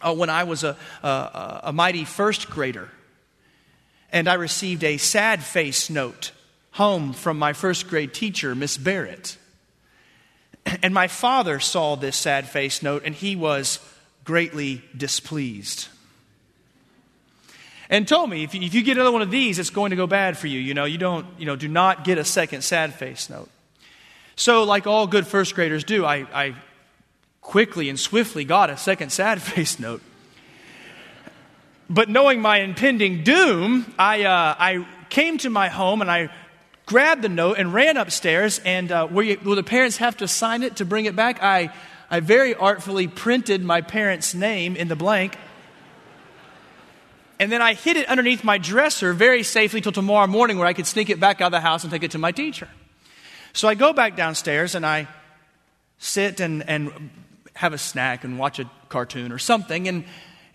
uh, 0.01 0.13
when 0.13 0.29
I 0.29 0.43
was 0.43 0.63
a, 0.63 0.75
a, 1.03 1.61
a 1.65 1.73
mighty 1.73 2.03
first 2.03 2.49
grader, 2.49 2.89
and 4.11 4.27
I 4.27 4.33
received 4.33 4.83
a 4.83 4.97
sad 4.97 5.43
face 5.43 5.89
note 5.89 6.31
home 6.71 7.13
from 7.13 7.37
my 7.37 7.53
first 7.53 7.87
grade 7.87 8.13
teacher, 8.13 8.55
Miss 8.55 8.77
Barrett. 8.77 9.37
And 10.83 10.93
my 10.93 11.07
father 11.07 11.59
saw 11.59 11.95
this 11.95 12.15
sad 12.15 12.47
face 12.47 12.83
note, 12.83 13.01
and 13.03 13.15
he 13.15 13.35
was 13.35 13.79
greatly 14.23 14.83
displeased 14.95 15.87
and 17.91 18.07
told 18.07 18.29
me 18.29 18.43
if 18.43 18.55
you, 18.55 18.61
if 18.61 18.73
you, 18.73 18.81
get 18.81 18.97
another 18.97 19.11
one 19.11 19.21
of 19.21 19.29
these 19.29 19.59
it's 19.59 19.69
going 19.69 19.91
to 19.91 19.95
go 19.95 20.07
bad 20.07 20.37
for 20.37 20.47
you 20.47 20.59
you 20.59 20.73
know 20.73 20.85
you 20.85 20.97
don't 20.97 21.25
you 21.37 21.45
know 21.45 21.55
do 21.55 21.67
not 21.67 22.03
get 22.03 22.17
a 22.17 22.23
second 22.23 22.61
sad 22.63 22.93
face 22.93 23.29
note 23.29 23.49
so, 24.35 24.63
like 24.63 24.87
all 24.87 25.07
good 25.07 25.27
first 25.27 25.55
graders 25.55 25.83
do, 25.83 26.05
I, 26.05 26.25
I 26.33 26.55
quickly 27.41 27.89
and 27.89 27.99
swiftly 27.99 28.45
got 28.45 28.69
a 28.69 28.77
second 28.77 29.11
sad 29.11 29.41
face 29.41 29.79
note. 29.79 30.01
but 31.89 32.09
knowing 32.09 32.41
my 32.41 32.59
impending 32.59 33.23
doom, 33.23 33.93
I, 33.99 34.23
uh, 34.23 34.55
I 34.57 34.85
came 35.09 35.37
to 35.39 35.49
my 35.49 35.67
home 35.67 36.01
and 36.01 36.09
I 36.09 36.29
grabbed 36.85 37.21
the 37.21 37.29
note 37.29 37.57
and 37.57 37.73
ran 37.73 37.97
upstairs. 37.97 38.59
And 38.59 38.91
uh, 38.91 39.07
will 39.11 39.55
the 39.55 39.63
parents 39.63 39.97
have 39.97 40.17
to 40.17 40.27
sign 40.27 40.63
it 40.63 40.77
to 40.77 40.85
bring 40.85 41.05
it 41.05 41.15
back? 41.15 41.41
I, 41.43 41.73
I 42.09 42.19
very 42.19 42.55
artfully 42.55 43.07
printed 43.07 43.63
my 43.63 43.81
parents' 43.81 44.33
name 44.33 44.75
in 44.75 44.87
the 44.87 44.95
blank. 44.95 45.37
And 47.39 47.51
then 47.51 47.61
I 47.61 47.73
hid 47.73 47.97
it 47.97 48.07
underneath 48.07 48.43
my 48.43 48.57
dresser 48.57 49.13
very 49.13 49.43
safely 49.43 49.81
till 49.81 49.91
tomorrow 49.91 50.27
morning 50.27 50.57
where 50.57 50.67
I 50.67 50.73
could 50.73 50.85
sneak 50.85 51.09
it 51.09 51.19
back 51.19 51.41
out 51.41 51.47
of 51.47 51.51
the 51.51 51.61
house 51.61 51.83
and 51.83 51.91
take 51.91 52.03
it 52.03 52.11
to 52.11 52.19
my 52.19 52.31
teacher. 52.31 52.67
So 53.53 53.67
I 53.67 53.75
go 53.75 53.93
back 53.93 54.15
downstairs 54.15 54.75
and 54.75 54.85
I 54.85 55.07
sit 55.97 56.39
and, 56.39 56.67
and 56.67 57.09
have 57.55 57.73
a 57.73 57.77
snack 57.77 58.23
and 58.23 58.39
watch 58.39 58.59
a 58.59 58.69
cartoon 58.89 59.31
or 59.31 59.37
something. 59.37 59.87
And, 59.87 60.05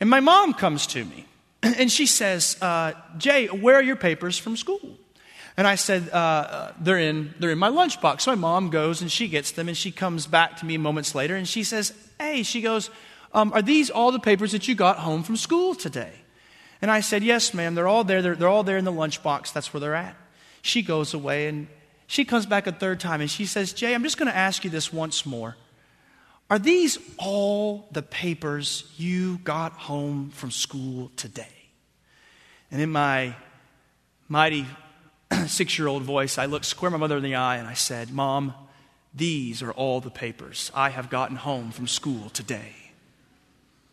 and 0.01 0.11
my 0.11 0.21
mom 0.21 0.55
comes 0.55 0.87
to 0.89 1.05
me 1.05 1.27
and 1.63 1.91
she 1.91 2.07
says, 2.07 2.57
uh, 2.61 2.93
Jay, 3.19 3.47
where 3.47 3.77
are 3.77 3.83
your 3.83 3.97
papers 3.97 4.39
from 4.39 4.57
school? 4.57 4.99
And 5.57 5.67
I 5.67 5.77
said, 5.77 6.11
uh, 6.13 6.17
uh, 6.17 6.73
they're, 6.81 6.99
in, 6.99 7.33
they're 7.39 7.51
in 7.51 7.59
my 7.59 7.71
lunchbox. 7.71 8.23
So 8.23 8.33
my 8.33 8.35
mom 8.35 8.69
goes 8.71 9.01
and 9.01 9.11
she 9.11 9.27
gets 9.29 9.53
them 9.53 9.69
and 9.69 9.77
she 9.77 9.91
comes 9.91 10.27
back 10.27 10.59
to 10.59 10.67
me 10.67 10.77
moments 10.77 11.15
later 11.15 11.35
and 11.35 11.49
she 11.49 11.65
says, 11.65 11.95
Hey, 12.21 12.43
she 12.43 12.61
goes, 12.61 12.91
um, 13.33 13.53
Are 13.53 13.63
these 13.63 13.89
all 13.89 14.13
the 14.13 14.19
papers 14.19 14.53
that 14.53 14.69
you 14.69 14.75
got 14.75 14.99
home 14.99 15.23
from 15.23 15.37
school 15.37 15.75
today? 15.75 16.13
And 16.83 16.91
I 16.91 17.01
said, 17.01 17.23
Yes, 17.23 17.55
ma'am. 17.55 17.75
They're 17.75 17.89
all 17.89 18.05
there. 18.05 18.21
They're, 18.21 18.35
they're 18.35 18.49
all 18.49 18.65
there 18.65 18.77
in 18.77 18.85
the 18.85 18.93
lunchbox. 18.93 19.55
That's 19.55 19.73
where 19.73 19.81
they're 19.81 19.95
at. 19.95 20.15
She 20.61 20.83
goes 20.83 21.15
away 21.15 21.47
and 21.47 21.69
she 22.07 22.25
comes 22.25 22.47
back 22.47 22.67
a 22.67 22.73
third 22.73 23.01
time 23.01 23.21
and 23.21 23.31
she 23.31 23.47
says, 23.47 23.73
Jay, 23.73 23.95
I'm 23.95 24.03
just 24.03 24.19
going 24.19 24.31
to 24.31 24.37
ask 24.37 24.65
you 24.65 24.71
this 24.71 24.93
once 24.93 25.27
more. 25.27 25.57
Are 26.49 26.59
these 26.59 26.99
all 27.19 27.89
the 27.91 28.03
papers 28.03 28.85
you 28.97 29.39
got 29.39 29.73
home 29.73 30.31
from 30.31 30.53
school 30.53 31.11
today? 31.17 31.49
And 32.71 32.81
in 32.81 32.91
my 32.91 33.35
mighty 34.29 34.67
six 35.47 35.79
year 35.79 35.89
old 35.89 36.05
voice, 36.05 36.39
I 36.39 36.47
looked 36.47 36.67
square 36.67 36.91
my 36.91 36.99
mother 36.99 37.17
in 37.17 37.25
the 37.25 37.35
eye 37.35 37.57
and 37.57 37.67
I 37.67 37.75
said, 37.75 38.13
Mom, 38.13 38.55
these 39.13 39.63
are 39.63 39.73
all 39.73 40.01
the 40.01 40.11
papers 40.11 40.71
I 40.75 40.91
have 40.91 41.11
gotten 41.11 41.37
home 41.37 41.73
from 41.73 41.89
school 41.89 42.31
today. 42.31 42.75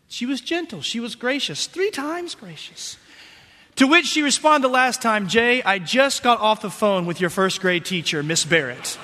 She 0.08 0.28
was 0.28 0.41
gentle, 0.41 0.82
she 0.82 0.99
was 0.99 1.15
gracious, 1.15 1.65
three 1.65 1.89
times 1.89 2.36
gracious. 2.36 2.97
To 3.77 3.88
which 3.88 4.05
she 4.05 4.21
responded 4.21 4.67
the 4.67 4.71
last 4.71 5.01
time, 5.01 5.27
Jay, 5.27 5.63
I 5.63 5.79
just 5.79 6.21
got 6.21 6.39
off 6.39 6.62
the 6.62 6.69
phone 6.69 7.05
with 7.05 7.19
your 7.19 7.31
first 7.31 7.59
grade 7.59 7.86
teacher, 7.86 8.21
Miss 8.21 8.45
Barrett. 8.45 8.99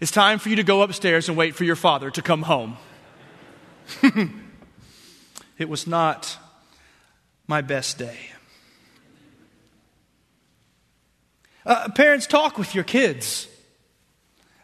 it's 0.00 0.10
time 0.10 0.38
for 0.38 0.50
you 0.50 0.56
to 0.56 0.62
go 0.62 0.82
upstairs 0.82 1.28
and 1.28 1.38
wait 1.38 1.54
for 1.54 1.64
your 1.64 1.76
father 1.76 2.10
to 2.10 2.20
come 2.20 2.42
home. 2.42 2.76
it 5.58 5.68
was 5.68 5.86
not 5.86 6.36
my 7.46 7.62
best 7.62 7.96
day. 7.96 8.18
Uh, 11.64 11.88
parents, 11.90 12.26
talk 12.26 12.58
with 12.58 12.74
your 12.74 12.84
kids. 12.84 13.48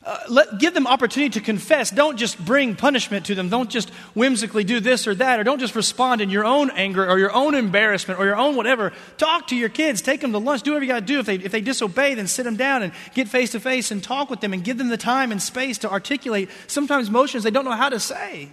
Uh, 0.07 0.21
let, 0.29 0.61
give 0.61 0.73
them 0.73 0.87
opportunity 0.87 1.31
to 1.31 1.41
confess. 1.41 1.91
Don't 1.91 2.17
just 2.17 2.39
bring 2.39 2.77
punishment 2.77 3.27
to 3.27 3.35
them. 3.35 3.49
Don't 3.49 3.69
just 3.69 3.91
whimsically 4.15 4.63
do 4.63 4.79
this 4.79 5.09
or 5.09 5.17
that, 5.17 5.41
or 5.41 5.43
don't 5.43 5.59
just 5.59 5.75
respond 5.75 6.21
in 6.21 6.31
your 6.31 6.45
own 6.45 6.71
anger 6.71 7.05
or 7.05 7.19
your 7.19 7.33
own 7.33 7.57
embarrassment 7.57 8.21
or 8.21 8.25
your 8.25 8.37
own 8.37 8.55
whatever. 8.55 8.93
Talk 9.19 9.49
to 9.49 9.57
your 9.57 9.69
kids. 9.69 10.01
Take 10.01 10.21
them 10.21 10.31
to 10.31 10.39
lunch. 10.39 10.63
Do 10.63 10.71
whatever 10.71 10.85
you 10.85 10.93
got 10.93 11.01
to 11.01 11.07
do. 11.07 11.19
If 11.19 11.27
they, 11.27 11.35
if 11.35 11.51
they 11.51 11.61
disobey, 11.61 12.15
then 12.15 12.29
sit 12.29 12.45
them 12.45 12.55
down 12.55 12.85
and 12.85 12.93
get 13.15 13.27
face 13.27 13.51
to 13.51 13.59
face 13.59 13.91
and 13.91 14.01
talk 14.01 14.31
with 14.31 14.41
them 14.41 14.53
and 14.53 14.63
give 14.63 14.79
them 14.79 14.91
the 14.91 14.97
time 14.97 15.33
and 15.33 15.43
space 15.43 15.79
to 15.79 15.91
articulate 15.91 16.51
sometimes 16.69 17.09
emotions 17.09 17.43
they 17.43 17.51
don't 17.51 17.65
know 17.65 17.73
how 17.73 17.89
to 17.89 17.99
say. 17.99 18.51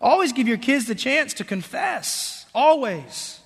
Always 0.00 0.32
give 0.32 0.48
your 0.48 0.56
kids 0.56 0.86
the 0.86 0.94
chance 0.94 1.34
to 1.34 1.44
confess. 1.44 2.46
Always. 2.54 3.38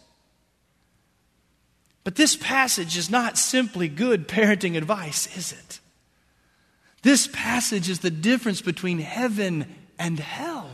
But 2.04 2.14
this 2.14 2.36
passage 2.36 2.96
is 2.96 3.10
not 3.10 3.36
simply 3.36 3.88
good 3.88 4.28
parenting 4.28 4.76
advice, 4.76 5.36
is 5.36 5.50
it? 5.50 5.77
This 7.02 7.28
passage 7.28 7.88
is 7.88 8.00
the 8.00 8.10
difference 8.10 8.60
between 8.60 8.98
heaven 8.98 9.66
and 9.98 10.18
hell. 10.18 10.70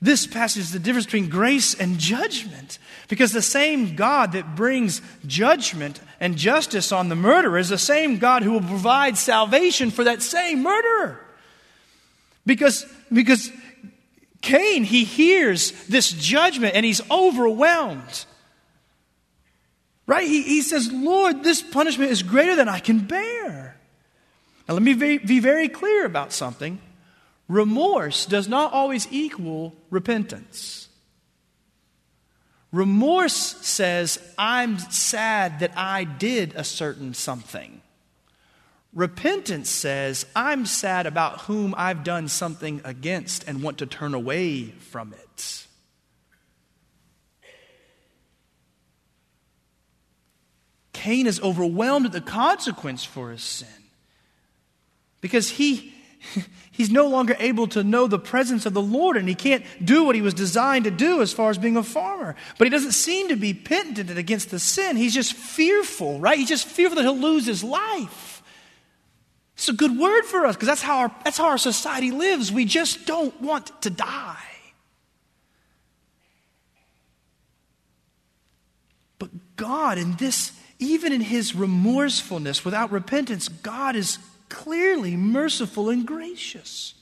This 0.00 0.26
passage 0.26 0.62
is 0.62 0.72
the 0.72 0.78
difference 0.78 1.06
between 1.06 1.28
grace 1.28 1.74
and 1.74 1.98
judgment. 1.98 2.78
Because 3.08 3.32
the 3.32 3.42
same 3.42 3.96
God 3.96 4.32
that 4.32 4.54
brings 4.54 5.02
judgment 5.26 6.00
and 6.20 6.36
justice 6.36 6.92
on 6.92 7.08
the 7.08 7.16
murderer 7.16 7.58
is 7.58 7.68
the 7.68 7.78
same 7.78 8.18
God 8.18 8.42
who 8.42 8.52
will 8.52 8.60
provide 8.60 9.16
salvation 9.18 9.90
for 9.90 10.04
that 10.04 10.22
same 10.22 10.62
murderer. 10.62 11.20
Because, 12.46 12.86
because 13.12 13.50
Cain, 14.40 14.84
he 14.84 15.04
hears 15.04 15.72
this 15.86 16.10
judgment 16.10 16.74
and 16.76 16.86
he's 16.86 17.02
overwhelmed. 17.10 18.24
Right? 20.06 20.26
He, 20.26 20.42
he 20.42 20.62
says, 20.62 20.90
Lord, 20.92 21.42
this 21.42 21.60
punishment 21.60 22.12
is 22.12 22.22
greater 22.22 22.54
than 22.54 22.68
I 22.68 22.78
can 22.78 23.00
bear. 23.00 23.67
Now, 24.68 24.74
let 24.74 24.82
me 24.82 24.92
be, 24.92 25.40
very 25.40 25.68
clear 25.68 26.04
about 26.04 26.32
something. 26.32 26.78
Remorse 27.48 28.26
does 28.26 28.48
not 28.48 28.74
always 28.74 29.08
equal 29.10 29.74
repentance. 29.88 30.88
Remorse 32.70 33.32
says, 33.32 34.18
I'm 34.36 34.78
sad 34.78 35.60
that 35.60 35.72
I 35.74 36.04
did 36.04 36.52
a 36.54 36.64
certain 36.64 37.14
something. 37.14 37.80
Repentance 38.92 39.70
says, 39.70 40.26
I'm 40.36 40.66
sad 40.66 41.06
about 41.06 41.42
whom 41.42 41.74
I've 41.78 42.04
done 42.04 42.28
something 42.28 42.82
against 42.84 43.48
and 43.48 43.62
want 43.62 43.78
to 43.78 43.86
turn 43.86 44.12
away 44.12 44.64
from 44.64 45.14
it. 45.14 45.66
Cain 50.92 51.26
is 51.26 51.40
overwhelmed 51.40 52.06
at 52.06 52.12
the 52.12 52.20
consequence 52.20 53.02
for 53.04 53.30
his 53.30 53.42
sin 53.42 53.68
because 55.20 55.50
he, 55.50 55.92
he's 56.70 56.90
no 56.90 57.08
longer 57.08 57.36
able 57.38 57.66
to 57.68 57.82
know 57.82 58.06
the 58.06 58.18
presence 58.18 58.66
of 58.66 58.74
the 58.74 58.82
Lord 58.82 59.16
and 59.16 59.28
he 59.28 59.34
can't 59.34 59.64
do 59.84 60.04
what 60.04 60.14
he 60.14 60.22
was 60.22 60.34
designed 60.34 60.84
to 60.84 60.90
do 60.90 61.20
as 61.22 61.32
far 61.32 61.50
as 61.50 61.58
being 61.58 61.76
a 61.76 61.82
farmer. 61.82 62.36
But 62.58 62.66
he 62.66 62.70
doesn't 62.70 62.92
seem 62.92 63.28
to 63.28 63.36
be 63.36 63.54
penitent 63.54 64.16
against 64.16 64.50
the 64.50 64.58
sin. 64.58 64.96
He's 64.96 65.14
just 65.14 65.34
fearful, 65.34 66.18
right? 66.20 66.38
He's 66.38 66.48
just 66.48 66.66
fearful 66.66 66.96
that 66.96 67.02
he'll 67.02 67.16
lose 67.16 67.46
his 67.46 67.64
life. 67.64 68.42
It's 69.54 69.68
a 69.68 69.72
good 69.72 69.98
word 69.98 70.22
for 70.22 70.46
us 70.46 70.54
because 70.54 70.68
that's, 70.68 70.82
how 70.82 70.98
our, 70.98 71.14
that's 71.24 71.38
how 71.38 71.46
our 71.46 71.58
society 71.58 72.12
lives. 72.12 72.52
We 72.52 72.64
just 72.64 73.06
don't 73.06 73.38
want 73.40 73.82
to 73.82 73.90
die. 73.90 74.36
But 79.18 79.30
God, 79.56 79.98
in 79.98 80.14
this 80.14 80.52
even 80.78 81.12
in 81.12 81.20
his 81.20 81.54
remorsefulness, 81.54 82.64
without 82.64 82.92
repentance, 82.92 83.48
God 83.48 83.96
is 83.96 84.18
clearly 84.48 85.16
merciful 85.16 85.90
and 85.90 86.06
gracious. 86.06 86.94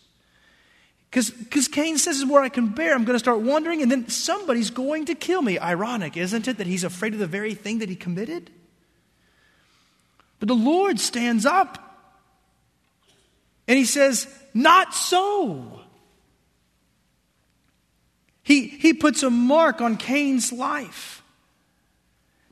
Because 1.11 1.69
Cain 1.69 1.97
says, 1.97 2.19
is 2.19 2.27
where 2.27 2.43
I 2.43 2.51
can 2.51 2.69
bear. 2.69 2.95
I'm 2.95 3.05
going 3.05 3.15
to 3.15 3.19
start 3.19 3.41
wondering, 3.41 3.81
and 3.81 3.91
then 3.91 4.09
somebody's 4.09 4.71
going 4.71 5.07
to 5.07 5.15
kill 5.15 5.41
me. 5.41 5.59
Ironic, 5.59 6.17
isn't 6.17 6.47
it, 6.47 6.59
that 6.59 6.67
he's 6.67 6.85
afraid 6.85 7.15
of 7.15 7.19
the 7.19 7.27
very 7.27 7.55
thing 7.55 7.79
that 7.79 7.89
he 7.89 7.97
committed? 7.97 8.51
But 10.39 10.49
the 10.49 10.55
Lord 10.55 11.01
stands 11.01 11.47
up 11.47 11.83
and 13.67 13.79
he 13.79 13.85
says, 13.85 14.29
Not 14.53 14.95
so. 14.95 15.81
He, 18.43 18.69
he 18.69 18.93
puts 18.93 19.23
a 19.23 19.31
mark 19.31 19.81
on 19.81 19.97
Cain's 19.97 20.53
life 20.53 21.23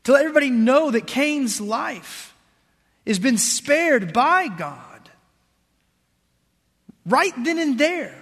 to 0.04 0.12
let 0.12 0.22
everybody 0.22 0.50
know 0.50 0.90
that 0.90 1.06
Cain's 1.06 1.60
life 1.60 2.33
has 3.06 3.18
been 3.18 3.38
spared 3.38 4.12
by 4.12 4.48
God. 4.48 5.10
Right 7.06 7.32
then 7.44 7.58
and 7.58 7.78
there. 7.78 8.14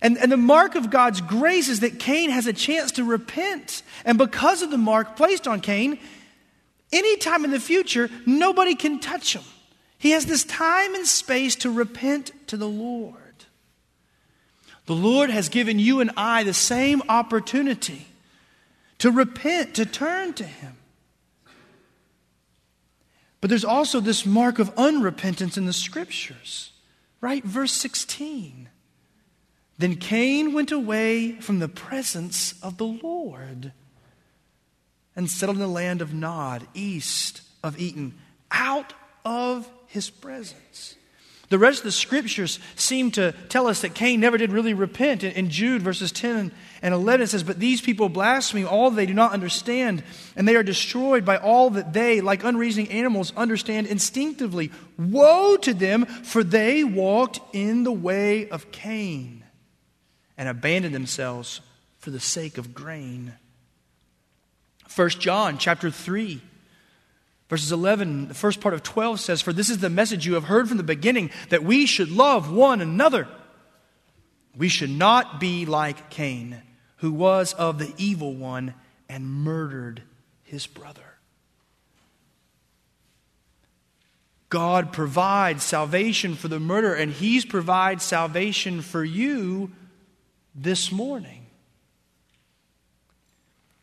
And, 0.00 0.16
and 0.18 0.30
the 0.30 0.36
mark 0.36 0.74
of 0.74 0.90
God's 0.90 1.20
grace 1.20 1.68
is 1.68 1.80
that 1.80 1.98
Cain 1.98 2.30
has 2.30 2.46
a 2.46 2.52
chance 2.52 2.92
to 2.92 3.04
repent. 3.04 3.82
And 4.04 4.18
because 4.18 4.62
of 4.62 4.70
the 4.70 4.78
mark 4.78 5.16
placed 5.16 5.48
on 5.48 5.60
Cain, 5.60 5.98
anytime 6.92 7.44
in 7.44 7.50
the 7.50 7.60
future, 7.60 8.08
nobody 8.26 8.74
can 8.74 9.00
touch 9.00 9.34
him. 9.34 9.42
He 9.98 10.10
has 10.12 10.26
this 10.26 10.44
time 10.44 10.94
and 10.94 11.06
space 11.06 11.56
to 11.56 11.70
repent 11.70 12.30
to 12.48 12.56
the 12.56 12.68
Lord. 12.68 13.16
The 14.88 14.94
Lord 14.94 15.28
has 15.28 15.50
given 15.50 15.78
you 15.78 16.00
and 16.00 16.10
I 16.16 16.44
the 16.44 16.54
same 16.54 17.02
opportunity 17.10 18.06
to 19.00 19.10
repent, 19.10 19.74
to 19.74 19.84
turn 19.84 20.32
to 20.32 20.44
Him. 20.44 20.77
But 23.40 23.50
there's 23.50 23.64
also 23.64 24.00
this 24.00 24.26
mark 24.26 24.58
of 24.58 24.74
unrepentance 24.74 25.56
in 25.56 25.66
the 25.66 25.72
scriptures, 25.72 26.72
right? 27.20 27.44
Verse 27.44 27.72
16. 27.72 28.68
Then 29.78 29.94
Cain 29.96 30.52
went 30.52 30.72
away 30.72 31.32
from 31.40 31.60
the 31.60 31.68
presence 31.68 32.54
of 32.62 32.78
the 32.78 32.86
Lord 32.86 33.72
and 35.14 35.30
settled 35.30 35.56
in 35.56 35.62
the 35.62 35.68
land 35.68 36.02
of 36.02 36.12
Nod, 36.12 36.66
east 36.74 37.42
of 37.62 37.78
Eden, 37.78 38.18
out 38.50 38.92
of 39.24 39.70
his 39.86 40.10
presence. 40.10 40.96
The 41.48 41.58
rest 41.58 41.78
of 41.78 41.84
the 41.84 41.92
scriptures 41.92 42.58
seem 42.76 43.10
to 43.12 43.32
tell 43.48 43.68
us 43.68 43.80
that 43.80 43.94
Cain 43.94 44.20
never 44.20 44.36
did 44.36 44.52
really 44.52 44.74
repent. 44.74 45.24
In, 45.24 45.48
Jude 45.48 45.80
verses 45.80 46.12
10 46.12 46.52
and 46.82 46.94
11, 46.94 47.22
it 47.22 47.26
says, 47.28 47.42
But 47.42 47.58
these 47.58 47.80
people 47.80 48.10
blaspheme 48.10 48.68
all 48.68 48.90
they 48.90 49.06
do 49.06 49.14
not 49.14 49.32
understand, 49.32 50.02
and 50.36 50.46
they 50.46 50.56
are 50.56 50.62
destroyed 50.62 51.24
by 51.24 51.38
all 51.38 51.70
that 51.70 51.94
they, 51.94 52.20
like 52.20 52.44
unreasoning 52.44 52.90
animals, 52.90 53.32
understand 53.34 53.86
instinctively. 53.86 54.70
Woe 54.98 55.56
to 55.58 55.72
them, 55.72 56.04
for 56.04 56.44
they 56.44 56.84
walked 56.84 57.40
in 57.54 57.82
the 57.82 57.92
way 57.92 58.48
of 58.50 58.70
Cain 58.70 59.42
and 60.36 60.50
abandoned 60.50 60.94
themselves 60.94 61.62
for 61.98 62.10
the 62.10 62.20
sake 62.20 62.58
of 62.58 62.74
grain. 62.74 63.32
1 64.94 65.08
John 65.10 65.56
chapter 65.56 65.90
3 65.90 66.42
Verses 67.48 67.72
11, 67.72 68.28
the 68.28 68.34
first 68.34 68.60
part 68.60 68.74
of 68.74 68.82
12 68.82 69.20
says, 69.20 69.40
For 69.40 69.52
this 69.52 69.70
is 69.70 69.78
the 69.78 69.88
message 69.88 70.26
you 70.26 70.34
have 70.34 70.44
heard 70.44 70.68
from 70.68 70.76
the 70.76 70.82
beginning, 70.82 71.30
that 71.48 71.64
we 71.64 71.86
should 71.86 72.10
love 72.10 72.52
one 72.52 72.80
another. 72.80 73.26
We 74.56 74.68
should 74.68 74.90
not 74.90 75.40
be 75.40 75.64
like 75.64 76.10
Cain, 76.10 76.60
who 76.96 77.12
was 77.12 77.54
of 77.54 77.78
the 77.78 77.92
evil 77.96 78.34
one 78.34 78.74
and 79.08 79.24
murdered 79.24 80.02
his 80.42 80.66
brother. 80.66 81.02
God 84.48 84.92
provides 84.92 85.62
salvation 85.62 86.34
for 86.34 86.48
the 86.48 86.58
murderer, 86.58 86.94
and 86.94 87.12
He's 87.12 87.44
provided 87.44 88.00
salvation 88.00 88.80
for 88.80 89.04
you 89.04 89.70
this 90.54 90.90
morning. 90.90 91.46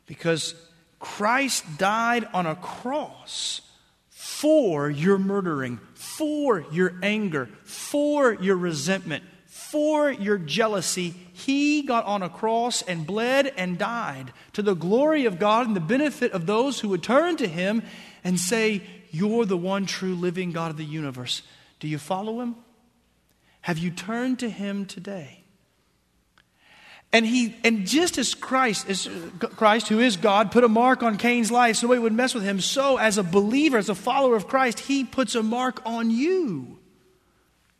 Because 0.07 0.55
Christ 1.05 1.77
died 1.77 2.27
on 2.33 2.47
a 2.47 2.55
cross 2.55 3.61
for 4.09 4.89
your 4.89 5.19
murdering, 5.19 5.79
for 5.93 6.65
your 6.71 6.95
anger, 7.03 7.47
for 7.63 8.33
your 8.33 8.57
resentment, 8.57 9.23
for 9.45 10.11
your 10.11 10.39
jealousy. 10.39 11.13
He 11.31 11.83
got 11.83 12.05
on 12.05 12.23
a 12.23 12.29
cross 12.29 12.81
and 12.81 13.05
bled 13.05 13.53
and 13.55 13.77
died 13.77 14.33
to 14.53 14.63
the 14.63 14.73
glory 14.73 15.25
of 15.25 15.37
God 15.37 15.67
and 15.67 15.75
the 15.75 15.79
benefit 15.79 16.31
of 16.31 16.47
those 16.47 16.79
who 16.79 16.89
would 16.89 17.03
turn 17.03 17.37
to 17.37 17.47
Him 17.47 17.83
and 18.23 18.39
say, 18.39 18.81
You're 19.11 19.45
the 19.45 19.55
one 19.55 19.85
true 19.85 20.15
living 20.15 20.51
God 20.51 20.71
of 20.71 20.77
the 20.77 20.83
universe. 20.83 21.43
Do 21.79 21.87
you 21.87 21.99
follow 21.99 22.41
Him? 22.41 22.55
Have 23.61 23.77
you 23.77 23.91
turned 23.91 24.39
to 24.39 24.49
Him 24.49 24.85
today? 24.85 25.44
And 27.15 27.25
he 27.25 27.55
and 27.63 27.87
just 27.87 28.17
as 28.17 28.35
Christ 28.35 28.89
is 28.89 29.07
Christ, 29.39 29.87
who 29.87 30.01
is 30.01 30.17
God, 30.17 30.51
put 30.51 30.65
a 30.65 30.67
mark 30.67 31.01
on 31.01 31.15
Cain's 31.17 31.49
life 31.49 31.77
so 31.77 31.87
nobody 31.87 32.01
would 32.01 32.11
mess 32.11 32.33
with 32.35 32.43
him, 32.43 32.59
so 32.59 32.97
as 32.97 33.17
a 33.17 33.23
believer, 33.23 33.77
as 33.77 33.87
a 33.87 33.95
follower 33.95 34.35
of 34.35 34.49
Christ, 34.49 34.79
he 34.81 35.05
puts 35.05 35.33
a 35.33 35.41
mark 35.41 35.81
on 35.85 36.11
you, 36.11 36.77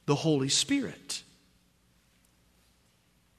the 0.05 0.15
Holy 0.15 0.47
Spirit. 0.47 1.23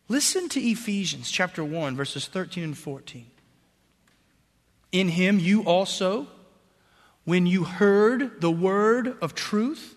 Listen 0.06 0.50
to 0.50 0.60
Ephesians 0.60 1.30
chapter 1.30 1.64
1, 1.64 1.96
verses 1.96 2.26
13 2.26 2.62
and 2.62 2.76
14. 2.76 3.24
In 4.92 5.08
him 5.08 5.38
you 5.38 5.62
also, 5.62 6.26
when 7.24 7.46
you 7.46 7.64
heard 7.64 8.42
the 8.42 8.50
word 8.50 9.16
of 9.22 9.34
truth, 9.34 9.96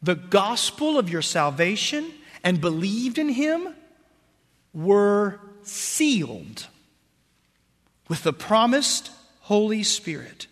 the 0.00 0.14
gospel 0.14 1.00
of 1.00 1.10
your 1.10 1.20
salvation, 1.20 2.12
and 2.44 2.60
believed 2.60 3.18
in 3.18 3.30
him, 3.30 3.74
were 4.76 5.40
sealed 5.62 6.66
with 8.08 8.22
the 8.22 8.32
promised 8.32 9.10
Holy 9.40 9.82
Spirit, 9.82 10.46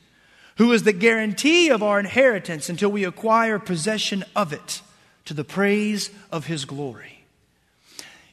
who 0.57 0.73
is 0.73 0.83
the 0.83 0.93
guarantee 0.93 1.69
of 1.69 1.83
our 1.83 2.01
inheritance 2.01 2.69
until 2.69 2.91
we 2.91 3.05
acquire 3.05 3.59
possession 3.59 4.25
of 4.35 4.53
it 4.53 4.81
to 5.27 5.35
the 5.35 5.45
praise 5.45 6.11
of 6.33 6.47
His 6.47 6.65
glory. 6.65 7.25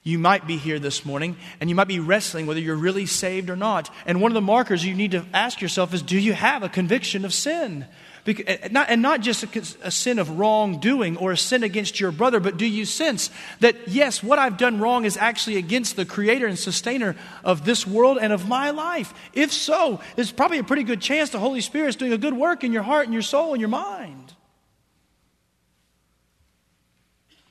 You 0.04 0.18
might 0.18 0.48
be 0.48 0.58
here 0.58 0.80
this 0.80 1.06
morning 1.06 1.38
and 1.60 1.70
you 1.70 1.76
might 1.76 1.88
be 1.88 2.00
wrestling 2.00 2.48
whether 2.48 2.60
you're 2.60 2.76
really 2.76 3.06
saved 3.06 3.52
or 3.52 3.56
not. 3.56 3.94
And 4.08 4.20
one 4.20 4.32
of 4.32 4.36
the 4.36 4.42
markers 4.42 4.84
you 4.84 4.96
need 4.96 5.12
to 5.12 5.26
ask 5.32 5.62
yourself 5.62 5.94
is 5.94 6.02
do 6.02 6.18
you 6.18 6.34
have 6.34 6.64
a 6.64 6.70
conviction 6.70 7.24
of 7.24 7.34
sin? 7.34 7.86
Eh, 8.28 8.70
and 8.72 9.02
not 9.02 9.22
just 9.22 9.44
a 9.84 9.92
sin 9.92 10.20
of 10.20 10.38
wrongdoing 10.38 11.18
or 11.18 11.32
a 11.32 11.38
sin 11.38 11.64
against 11.64 12.00
your 12.00 12.12
brother, 12.12 12.40
but 12.40 12.58
do 12.58 12.66
you 12.66 12.86
sense 12.86 13.32
that, 13.62 13.76
yes, 13.88 14.22
what 14.22 14.38
I've 14.38 14.58
done 14.58 14.80
wrong 14.80 15.06
is 15.06 15.18
actually 15.18 15.58
against 15.58 15.96
the 15.96 16.06
creator 16.06 16.46
and 16.46 16.58
sustainer 16.58 17.16
of 17.44 17.66
this 17.66 17.88
world 17.88 18.20
and 18.22 18.32
of 18.32 18.48
my 18.48 18.70
life? 18.70 19.14
If 19.34 19.52
so, 19.52 20.02
there's 20.16 20.32
probably 20.32 20.60
a 20.60 20.64
pretty 20.64 20.84
good 20.84 21.02
chance 21.02 21.32
the 21.32 21.40
Holy 21.40 21.62
Spirit 21.62 21.90
is 21.90 21.96
doing 21.96 22.14
a 22.14 22.18
good 22.18 22.36
work 22.36 22.64
in 22.64 22.72
your 22.72 22.84
heart 22.84 23.06
and 23.06 23.14
your 23.14 23.24
soul 23.24 23.54
and 23.54 23.60
your 23.60 23.70
mind. 23.70 24.36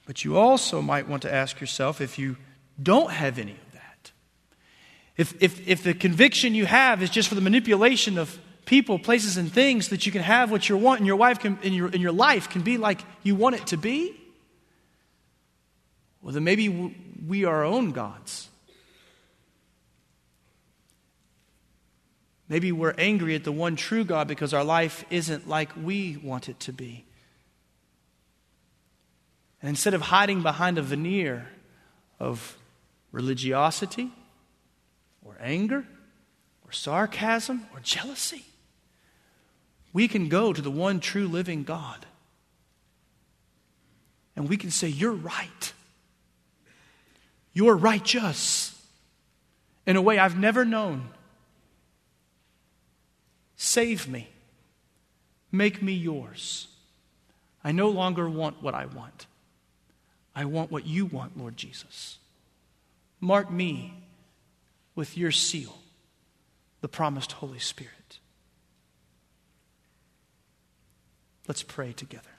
But 0.07 0.25
you 0.25 0.39
also 0.39 0.81
might 0.83 1.09
want 1.09 1.23
to 1.23 1.33
ask 1.33 1.61
yourself 1.61 2.01
if 2.01 2.19
you 2.19 2.37
don't 2.81 3.11
have 3.11 3.39
any 3.39 3.53
of 3.53 3.73
that. 3.73 4.13
If, 5.17 5.43
if, 5.43 5.67
if 5.69 5.83
the 5.83 5.95
conviction 5.95 6.55
you 6.55 6.67
have 6.67 7.03
is 7.03 7.11
just 7.11 7.29
for 7.29 7.35
the 7.35 7.41
manipulation 7.41 8.19
of 8.19 8.39
people, 8.65 8.99
places, 8.99 9.37
and 9.37 9.53
things 9.53 9.89
that 9.89 10.07
you 10.07 10.13
can 10.13 10.23
have 10.23 10.51
what 10.51 10.69
you 10.69 10.77
want, 10.77 11.01
and 11.01 11.07
your 11.07 11.17
wife 11.17 11.41
can, 11.41 11.59
in 11.63 11.73
your, 11.73 11.89
in 11.89 12.01
your 12.01 12.13
life 12.13 12.49
can 12.49 12.63
be 12.63 12.79
like 12.79 13.01
you 13.23 13.35
want 13.35 13.57
it 13.57 13.67
to 13.69 13.77
be, 13.77 14.17
well, 16.23 16.35
then 16.35 16.45
maybe 16.45 16.95
we 17.27 17.45
are 17.45 17.57
our 17.57 17.65
own 17.65 17.93
gods. 17.93 18.49
Maybe 22.49 22.73
we're 22.73 22.95
angry 22.99 23.37
at 23.37 23.45
the 23.45 23.53
one 23.53 23.77
true 23.77 24.05
God 24.05 24.27
because 24.27 24.53
our 24.53 24.65
life 24.65 25.05
isn't 25.09 25.49
like 25.49 25.71
we 25.81 26.17
want 26.17 26.49
it 26.49 26.59
to 26.61 26.73
be. 26.73 27.05
And 29.63 29.69
instead 29.69 29.95
of 29.95 30.01
hiding 30.01 30.43
behind 30.43 30.77
a 30.77 30.83
veneer 30.83 31.49
of 32.19 32.57
religiosity 33.13 34.11
or 35.25 35.37
anger 35.41 35.87
or 36.65 36.73
sarcasm 36.73 37.67
or 37.73 37.81
jealousy, 37.81 38.45
we 39.93 40.09
can 40.09 40.29
go 40.29 40.53
to 40.53 40.63
the 40.63 40.71
one 40.71 41.01
true 41.01 41.27
living 41.27 41.65
God 41.65 42.07
and 44.37 44.49
we 44.49 44.57
can 44.57 44.71
say, 44.71 44.89
You're 44.89 45.13
right. 45.13 45.73
You're 47.53 47.77
righteous 47.77 48.81
in 49.87 49.97
a 49.97 50.03
way 50.03 50.19
I've 50.19 50.39
never 50.39 50.65
known. 50.65 51.09
Save 53.57 54.09
me. 54.09 54.29
Make 55.53 55.83
me 55.83 55.93
yours. 55.93 56.69
I 57.63 57.73
no 57.73 57.91
longer 57.91 58.31
want 58.31 58.63
what 58.63 58.75
I 58.75 58.87
want. 58.87 59.27
I 60.35 60.45
want 60.45 60.71
what 60.71 60.87
you 60.87 61.07
want, 61.07 61.37
Lord 61.37 61.57
Jesus. 61.57 62.19
Mark 63.21 63.51
me 63.51 63.93
with 64.95 65.19
your 65.19 65.33
seal, 65.33 65.77
the 66.81 66.89
promised 66.89 67.33
Holy 67.33 67.59
Spirit. 67.59 68.00
Let's 71.51 71.65
pray 71.65 71.93
together. 71.93 72.31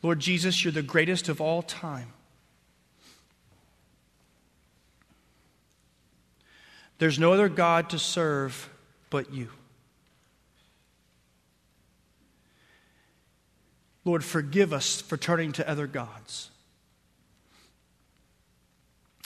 Lord 0.00 0.20
Jesus, 0.20 0.64
you're 0.64 0.72
the 0.72 0.80
greatest 0.80 1.28
of 1.28 1.38
all 1.38 1.60
time. 1.60 2.14
There's 6.96 7.18
no 7.18 7.34
other 7.34 7.50
God 7.50 7.90
to 7.90 7.98
serve 7.98 8.70
but 9.10 9.34
you. 9.34 9.50
Lord, 14.06 14.24
forgive 14.24 14.72
us 14.72 15.02
for 15.02 15.18
turning 15.18 15.52
to 15.52 15.68
other 15.68 15.86
gods 15.86 16.51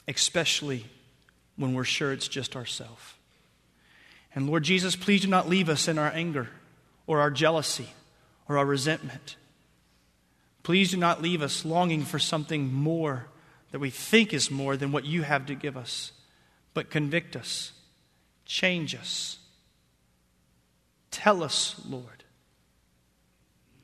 especially 0.08 0.86
when 1.56 1.74
we're 1.74 1.84
sure 1.84 2.12
it's 2.12 2.28
just 2.28 2.56
ourselves. 2.56 3.14
And 4.34 4.46
Lord 4.46 4.64
Jesus, 4.64 4.96
please 4.96 5.22
do 5.22 5.28
not 5.28 5.48
leave 5.48 5.68
us 5.68 5.88
in 5.88 5.98
our 5.98 6.10
anger 6.12 6.48
or 7.06 7.20
our 7.20 7.30
jealousy 7.30 7.88
or 8.48 8.58
our 8.58 8.66
resentment. 8.66 9.36
Please 10.62 10.90
do 10.90 10.96
not 10.96 11.22
leave 11.22 11.42
us 11.42 11.64
longing 11.64 12.04
for 12.04 12.18
something 12.18 12.72
more 12.72 13.28
that 13.70 13.78
we 13.78 13.90
think 13.90 14.34
is 14.34 14.50
more 14.50 14.76
than 14.76 14.92
what 14.92 15.04
you 15.04 15.22
have 15.22 15.46
to 15.46 15.54
give 15.54 15.76
us, 15.76 16.12
but 16.74 16.90
convict 16.90 17.36
us, 17.36 17.72
change 18.44 18.94
us. 18.94 19.38
Tell 21.10 21.42
us, 21.42 21.80
Lord. 21.88 22.24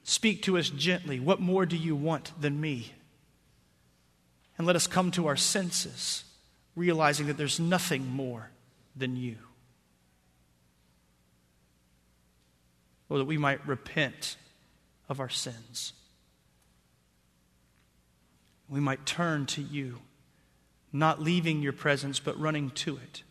Speak 0.05 0.43
to 0.43 0.59
us 0.59 0.69
gently. 0.69 1.19
What 1.19 1.41
more 1.41 1.65
do 1.65 1.77
you 1.77 1.97
want 1.97 2.33
than 2.41 2.61
me? 2.61 2.93
And 4.59 4.67
let 4.67 4.77
us 4.77 4.87
come 4.87 5.11
to 5.13 5.27
our 5.27 5.37
senses, 5.37 6.25
realizing 6.77 7.27
that 7.27 7.37
there's 7.37 7.59
nothing 7.59 8.07
more 8.07 8.51
than 8.95 9.17
you. 9.17 9.37
Or 13.09 13.19
that 13.19 13.25
we 13.25 13.39
might 13.39 13.67
repent 13.67 14.37
of 15.09 15.21
our 15.21 15.29
sins. 15.29 15.93
We 18.69 18.81
might 18.81 19.05
turn 19.05 19.47
to 19.47 19.63
you, 19.63 19.99
not 20.93 21.21
leaving 21.21 21.63
your 21.63 21.75
presence, 21.75 22.21
but 22.21 22.41
running 22.41 22.71
to 22.71 22.97
it, 22.97 23.23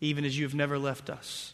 even 0.00 0.24
as 0.24 0.38
you 0.38 0.44
have 0.44 0.54
never 0.54 0.78
left 0.78 1.10
us. 1.10 1.52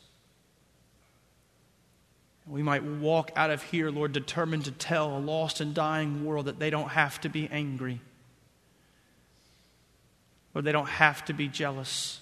We 2.46 2.62
might 2.62 2.84
walk 2.84 3.32
out 3.34 3.50
of 3.50 3.62
here, 3.62 3.90
Lord, 3.90 4.12
determined 4.12 4.66
to 4.66 4.70
tell 4.70 5.16
a 5.16 5.18
lost 5.18 5.60
and 5.60 5.74
dying 5.74 6.24
world 6.24 6.46
that 6.46 6.60
they 6.60 6.70
don't 6.70 6.90
have 6.90 7.20
to 7.22 7.28
be 7.28 7.48
angry. 7.50 8.00
Lord, 10.54 10.64
they 10.64 10.72
don't 10.72 10.88
have 10.88 11.24
to 11.24 11.32
be 11.32 11.48
jealous. 11.48 12.20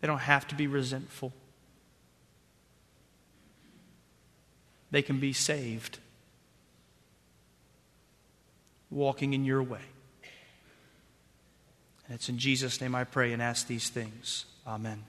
They 0.00 0.08
don't 0.08 0.18
have 0.18 0.46
to 0.48 0.54
be 0.54 0.66
resentful. 0.66 1.32
They 4.90 5.02
can 5.02 5.20
be 5.20 5.32
saved 5.32 5.98
walking 8.90 9.34
in 9.34 9.44
your 9.44 9.62
way. 9.62 9.80
And 12.06 12.16
it's 12.16 12.28
in 12.28 12.38
Jesus' 12.38 12.80
name 12.80 12.94
I 12.96 13.04
pray 13.04 13.32
and 13.32 13.40
ask 13.40 13.68
these 13.68 13.88
things. 13.88 14.46
Amen. 14.66 15.04